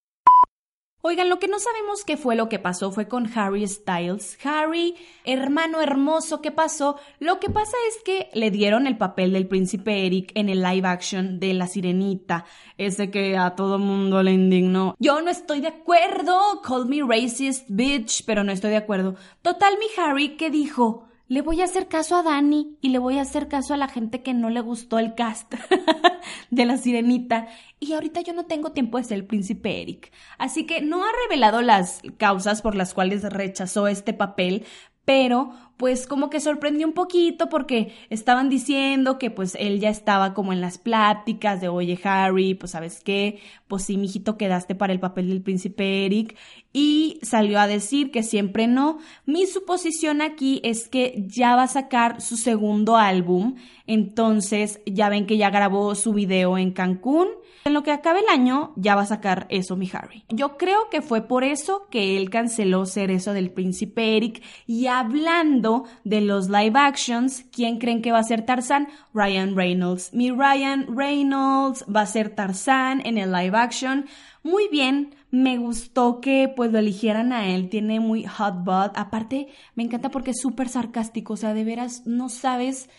Oigan, 1.07 1.29
lo 1.29 1.37
que 1.37 1.47
no 1.47 1.59
sabemos 1.59 2.03
qué 2.03 2.17
fue 2.17 2.35
lo 2.35 2.49
que 2.49 2.57
pasó 2.57 2.91
fue 2.91 3.07
con 3.07 3.29
Harry 3.37 3.67
Styles. 3.67 4.39
Harry, 4.43 4.95
hermano 5.23 5.79
hermoso, 5.79 6.41
¿qué 6.41 6.49
pasó? 6.49 6.97
Lo 7.19 7.39
que 7.39 7.51
pasa 7.51 7.77
es 7.89 8.01
que 8.03 8.31
le 8.33 8.49
dieron 8.49 8.87
el 8.87 8.97
papel 8.97 9.31
del 9.31 9.47
príncipe 9.47 10.07
Eric 10.07 10.31
en 10.33 10.49
el 10.49 10.63
live 10.63 10.87
action 10.87 11.39
de 11.39 11.53
La 11.53 11.67
Sirenita, 11.67 12.45
ese 12.79 13.11
que 13.11 13.37
a 13.37 13.53
todo 13.53 13.77
mundo 13.77 14.23
le 14.23 14.31
indignó. 14.31 14.95
Yo 14.97 15.21
no 15.21 15.29
estoy 15.29 15.61
de 15.61 15.67
acuerdo, 15.67 16.63
call 16.63 16.87
me 16.87 17.03
racist 17.07 17.67
bitch, 17.69 18.25
pero 18.25 18.43
no 18.43 18.51
estoy 18.51 18.71
de 18.71 18.77
acuerdo. 18.77 19.13
Total, 19.43 19.75
mi 19.77 19.85
Harry, 20.01 20.37
¿qué 20.37 20.49
dijo? 20.49 21.05
Le 21.27 21.41
voy 21.41 21.61
a 21.61 21.65
hacer 21.65 21.87
caso 21.87 22.15
a 22.15 22.23
Dani 22.23 22.77
y 22.81 22.89
le 22.89 22.99
voy 22.99 23.17
a 23.17 23.23
hacer 23.23 23.47
caso 23.47 23.73
a 23.73 23.77
la 23.77 23.87
gente 23.87 24.21
que 24.21 24.33
no 24.33 24.49
le 24.49 24.61
gustó 24.61 24.99
el 24.99 25.15
cast 25.15 25.53
de 26.51 26.65
la 26.65 26.77
sirenita. 26.77 27.47
Y 27.79 27.93
ahorita 27.93 28.21
yo 28.21 28.33
no 28.33 28.45
tengo 28.45 28.71
tiempo 28.71 28.97
de 28.97 29.05
ser 29.05 29.17
el 29.17 29.25
príncipe 29.25 29.81
Eric. 29.81 30.11
Así 30.37 30.65
que 30.65 30.81
no 30.81 31.03
ha 31.03 31.09
revelado 31.23 31.61
las 31.61 32.01
causas 32.17 32.61
por 32.61 32.75
las 32.75 32.93
cuales 32.93 33.23
rechazó 33.23 33.87
este 33.87 34.13
papel, 34.13 34.65
pero 35.05 35.51
pues 35.77 36.07
como 36.07 36.29
que 36.29 36.39
sorprendió 36.39 36.87
un 36.87 36.93
poquito 36.93 37.49
porque 37.49 37.93
estaban 38.09 38.49
diciendo 38.49 39.19
que 39.19 39.29
pues 39.29 39.55
él 39.59 39.79
ya 39.79 39.89
estaba 39.89 40.33
como 40.33 40.53
en 40.53 40.61
las 40.61 40.77
pláticas 40.77 41.59
de 41.59 41.67
oye 41.67 41.99
Harry, 42.03 42.53
pues 42.53 42.71
sabes 42.71 43.01
qué, 43.03 43.39
pues 43.67 43.83
sí, 43.83 43.97
mijito, 43.97 44.37
quedaste 44.37 44.73
para 44.73 44.93
el 44.93 44.99
papel 44.99 45.27
del 45.27 45.41
príncipe 45.41 46.05
Eric 46.05 46.37
y 46.71 47.19
salió 47.23 47.59
a 47.59 47.67
decir 47.67 48.09
que 48.11 48.23
siempre 48.23 48.67
no. 48.67 48.99
Mi 49.25 49.45
suposición 49.47 50.21
aquí 50.21 50.61
es 50.63 50.87
que 50.87 51.25
ya 51.27 51.55
va 51.55 51.63
a 51.63 51.67
sacar 51.67 52.21
su 52.21 52.37
segundo 52.37 52.95
álbum, 52.95 53.55
entonces 53.85 54.79
ya 54.85 55.09
ven 55.09 55.25
que 55.25 55.37
ya 55.37 55.49
grabó 55.49 55.93
su 55.95 56.13
video 56.13 56.57
en 56.57 56.71
Cancún 56.71 57.27
en 57.67 57.73
lo 57.73 57.81
que 57.81 57.91
acabe 57.91 58.19
el 58.19 58.29
año 58.29 58.73
ya 58.75 58.93
va 58.93 59.01
a 59.01 59.07
sacar 59.07 59.47
eso 59.49 59.75
mi 59.75 59.89
Harry. 59.91 60.23
Yo 60.29 60.55
creo 60.55 60.87
que 60.91 61.01
fue 61.01 61.21
por 61.21 61.43
eso 61.43 61.87
que 61.89 62.15
él 62.15 62.29
canceló 62.29 62.85
ser 62.85 63.09
eso 63.09 63.33
del 63.33 63.49
príncipe 63.49 64.15
Eric. 64.15 64.43
Y 64.67 64.85
hablando 64.85 65.85
de 66.03 66.21
los 66.21 66.47
live 66.47 66.77
actions, 66.79 67.43
¿quién 67.51 67.79
creen 67.79 68.03
que 68.03 68.11
va 68.11 68.19
a 68.19 68.23
ser 68.23 68.45
Tarzán? 68.45 68.87
Ryan 69.15 69.55
Reynolds. 69.55 70.13
Mi 70.13 70.29
Ryan 70.29 70.95
Reynolds 70.95 71.83
va 71.93 72.01
a 72.01 72.05
ser 72.05 72.35
Tarzán 72.35 73.01
en 73.03 73.17
el 73.17 73.31
live 73.31 73.57
action. 73.57 74.05
Muy 74.43 74.67
bien, 74.67 75.15
me 75.31 75.57
gustó 75.57 76.21
que 76.21 76.53
pues 76.55 76.71
lo 76.71 76.77
eligieran 76.77 77.33
a 77.33 77.47
él, 77.47 77.69
tiene 77.69 77.99
muy 77.99 78.25
hot 78.25 78.63
butt, 78.63 78.95
aparte 78.95 79.47
me 79.73 79.81
encanta 79.81 80.11
porque 80.11 80.31
es 80.31 80.39
súper 80.39 80.69
sarcástico, 80.69 81.33
o 81.33 81.37
sea, 81.37 81.55
de 81.55 81.63
veras 81.63 82.03
no 82.05 82.29
sabes 82.29 82.89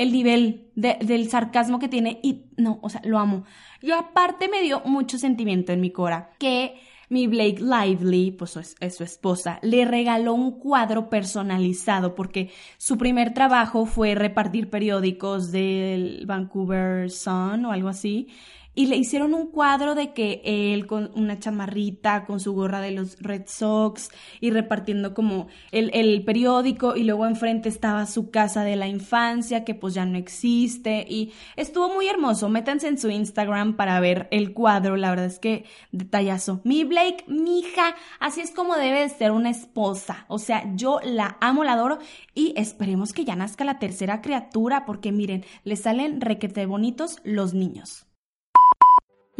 el 0.00 0.12
nivel 0.12 0.70
del 0.76 1.28
sarcasmo 1.28 1.78
que 1.78 1.88
tiene 1.88 2.20
y 2.22 2.46
no, 2.56 2.78
o 2.80 2.88
sea, 2.88 3.02
lo 3.04 3.18
amo. 3.18 3.44
Y 3.82 3.90
aparte 3.90 4.48
me 4.48 4.62
dio 4.62 4.80
mucho 4.86 5.18
sentimiento 5.18 5.72
en 5.72 5.80
mi 5.82 5.90
cora 5.90 6.30
que 6.38 6.80
mi 7.10 7.26
Blake 7.26 7.58
Lively, 7.60 8.30
pues 8.30 8.56
es, 8.56 8.96
su 8.96 9.04
esposa, 9.04 9.58
le 9.60 9.84
regaló 9.84 10.32
un 10.32 10.58
cuadro 10.58 11.10
personalizado 11.10 12.14
porque 12.14 12.50
su 12.78 12.96
primer 12.96 13.34
trabajo 13.34 13.84
fue 13.84 14.14
repartir 14.14 14.70
periódicos 14.70 15.52
del 15.52 16.24
Vancouver 16.24 17.10
Sun 17.10 17.66
o 17.66 17.72
algo 17.72 17.90
así 17.90 18.28
y 18.74 18.86
le 18.86 18.96
hicieron 18.96 19.34
un 19.34 19.50
cuadro 19.50 19.94
de 19.94 20.12
que 20.12 20.42
él 20.44 20.86
con 20.86 21.10
una 21.14 21.38
chamarrita, 21.38 22.24
con 22.24 22.40
su 22.40 22.52
gorra 22.52 22.80
de 22.80 22.92
los 22.92 23.20
Red 23.20 23.44
Sox 23.46 24.10
y 24.40 24.50
repartiendo 24.50 25.12
como 25.12 25.48
el, 25.72 25.90
el, 25.92 26.24
periódico 26.24 26.96
y 26.96 27.02
luego 27.04 27.26
enfrente 27.26 27.68
estaba 27.68 28.06
su 28.06 28.30
casa 28.30 28.62
de 28.62 28.76
la 28.76 28.86
infancia 28.86 29.64
que 29.64 29.74
pues 29.74 29.94
ya 29.94 30.06
no 30.06 30.18
existe 30.18 31.04
y 31.08 31.32
estuvo 31.56 31.92
muy 31.92 32.08
hermoso. 32.08 32.48
Métanse 32.48 32.88
en 32.88 32.98
su 32.98 33.10
Instagram 33.10 33.76
para 33.76 33.98
ver 34.00 34.28
el 34.30 34.52
cuadro, 34.52 34.96
la 34.96 35.10
verdad 35.10 35.26
es 35.26 35.38
que 35.38 35.64
detallazo. 35.92 36.60
Mi 36.64 36.84
Blake, 36.84 37.24
mi 37.26 37.60
hija, 37.60 37.96
así 38.20 38.40
es 38.40 38.52
como 38.52 38.76
debe 38.76 39.00
de 39.00 39.08
ser 39.08 39.32
una 39.32 39.50
esposa. 39.50 40.24
O 40.28 40.38
sea, 40.38 40.72
yo 40.76 41.00
la 41.02 41.36
amo, 41.40 41.64
la 41.64 41.72
adoro 41.72 41.98
y 42.34 42.54
esperemos 42.56 43.12
que 43.12 43.24
ya 43.24 43.36
nazca 43.36 43.64
la 43.64 43.78
tercera 43.78 44.20
criatura 44.22 44.84
porque 44.86 45.12
miren, 45.12 45.44
le 45.64 45.76
salen 45.76 46.20
requete 46.20 46.66
bonitos 46.66 47.18
los 47.24 47.54
niños. 47.54 48.09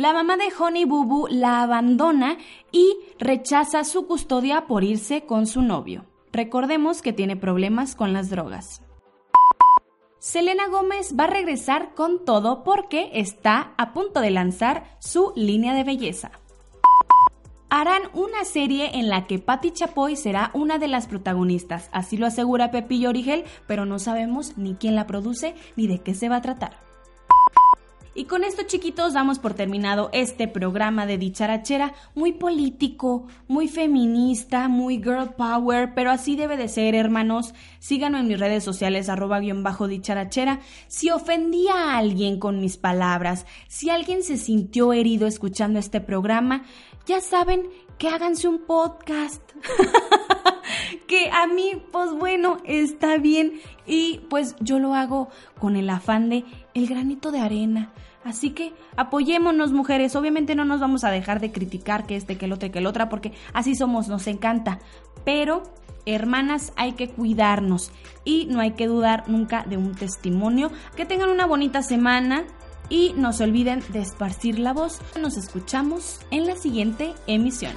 La 0.01 0.15
mamá 0.15 0.39
de 0.39 0.51
Honey 0.59 0.87
Boo 0.87 1.05
Boo 1.05 1.29
la 1.29 1.61
abandona 1.61 2.39
y 2.73 2.97
rechaza 3.19 3.85
su 3.85 4.07
custodia 4.07 4.67
por 4.67 4.83
irse 4.83 5.27
con 5.27 5.47
su 5.47 5.61
novio. 5.61 6.07
Recordemos 6.33 7.03
que 7.03 7.13
tiene 7.13 7.37
problemas 7.37 7.95
con 7.95 8.15
las 8.15 8.31
drogas. 8.31 8.81
Selena 10.19 10.69
Gómez 10.69 11.15
va 11.21 11.25
a 11.25 11.27
regresar 11.27 11.93
con 11.95 12.25
todo 12.25 12.65
porque 12.65 13.11
está 13.13 13.75
a 13.77 13.93
punto 13.93 14.23
de 14.23 14.31
lanzar 14.31 14.85
su 15.01 15.35
línea 15.37 15.75
de 15.75 15.85
belleza. 15.85 16.31
Harán 17.69 18.05
una 18.15 18.47
serie 18.47 18.99
en 18.99 19.11
la 19.11 19.27
que 19.27 19.39
Patti 19.39 19.71
Chapoy 19.71 20.17
será 20.17 20.51
una 20.55 20.79
de 20.79 20.89
las 20.89 21.09
protagonistas, 21.09 21.91
así 21.93 22.17
lo 22.17 22.25
asegura 22.25 22.71
Pepillo 22.71 23.11
Origel, 23.11 23.45
pero 23.67 23.85
no 23.85 23.99
sabemos 23.99 24.57
ni 24.57 24.77
quién 24.77 24.95
la 24.95 25.07
produce 25.07 25.55
ni 25.77 25.87
de 25.89 25.99
qué 25.99 26.15
se 26.15 26.31
va 26.31 26.37
a 26.37 26.41
tratar. 26.41 26.90
Y 28.15 28.25
con 28.25 28.43
esto, 28.43 28.63
chiquitos, 28.65 29.13
damos 29.13 29.39
por 29.39 29.55
terminado 29.55 30.11
este 30.13 30.49
programa 30.49 31.07
de 31.07 31.17
dicharachera, 31.17 31.95
muy 32.15 32.33
político, 32.33 33.27
muy 33.47 33.69
feminista, 33.69 34.67
muy 34.69 34.97
girl 34.97 35.35
power, 35.37 35.95
pero 35.95 36.11
así 36.11 36.35
debe 36.35 36.57
de 36.57 36.69
ser, 36.69 36.97
hermanos. 36.97 37.55
Síganme 37.79 38.19
en 38.19 38.27
mis 38.27 38.41
redes 38.41 38.65
sociales, 38.65 39.09
arroba 39.09 39.39
guion 39.39 39.63
bajo 39.63 39.87
dicharachera. 39.87 40.61
Si 40.89 41.11
ofendí 41.11 41.69
a 41.69 41.97
alguien 41.99 42.41
con 42.41 42.61
mis 42.61 42.77
palabras, 42.77 43.47
si 43.69 43.91
alguien 43.91 44.25
se 44.25 44.37
sintió 44.37 44.93
herido 44.93 45.29
escuchando 45.29 45.79
este 45.79 46.01
programa, 46.01 46.65
ya 47.07 47.21
saben 47.21 47.69
que 47.97 48.09
háganse 48.09 48.49
un 48.49 48.67
podcast. 48.67 49.43
que 51.11 51.29
a 51.29 51.49
mí, 51.49 51.73
pues 51.91 52.13
bueno, 52.13 52.59
está 52.65 53.19
bien. 53.19 53.61
Y 53.85 54.21
pues 54.31 54.55
yo 54.61 54.79
lo 54.79 54.95
hago 54.95 55.29
con 55.59 55.75
el 55.75 55.91
afán 55.91 56.29
de 56.29 56.45
el 56.73 56.87
granito 56.87 57.33
de 57.33 57.41
arena. 57.41 57.93
Así 58.23 58.51
que 58.51 58.73
apoyémonos, 58.97 59.73
mujeres. 59.73 60.15
Obviamente 60.15 60.55
no 60.55 60.65
nos 60.65 60.79
vamos 60.79 61.03
a 61.03 61.11
dejar 61.11 61.41
de 61.41 61.51
criticar 61.51 62.07
que 62.07 62.15
este, 62.15 62.39
que 62.39 62.45
el 62.45 62.53
otro 62.53 62.71
que 62.71 62.79
el 62.79 62.87
otra, 62.87 63.09
porque 63.09 63.33
así 63.53 63.75
somos, 63.75 64.07
nos 64.07 64.29
encanta. 64.29 64.79
Pero, 65.25 65.65
hermanas, 66.07 66.73
hay 66.77 66.93
que 66.93 67.09
cuidarnos 67.09 67.91
y 68.25 68.47
no 68.47 68.61
hay 68.61 68.75
que 68.75 68.87
dudar 68.87 69.29
nunca 69.29 69.65
de 69.65 69.79
un 69.79 69.97
testimonio. 69.97 70.71
Que 70.95 71.07
tengan 71.07 71.31
una 71.31 71.45
bonita 71.45 71.83
semana 71.83 72.45
y 72.89 73.15
no 73.17 73.33
se 73.33 73.43
olviden 73.43 73.83
de 73.89 73.99
esparcir 73.99 74.61
la 74.61 74.73
voz. 74.73 75.01
Nos 75.21 75.37
escuchamos 75.37 76.21
en 76.31 76.47
la 76.47 76.55
siguiente 76.55 77.15
emisión. 77.27 77.75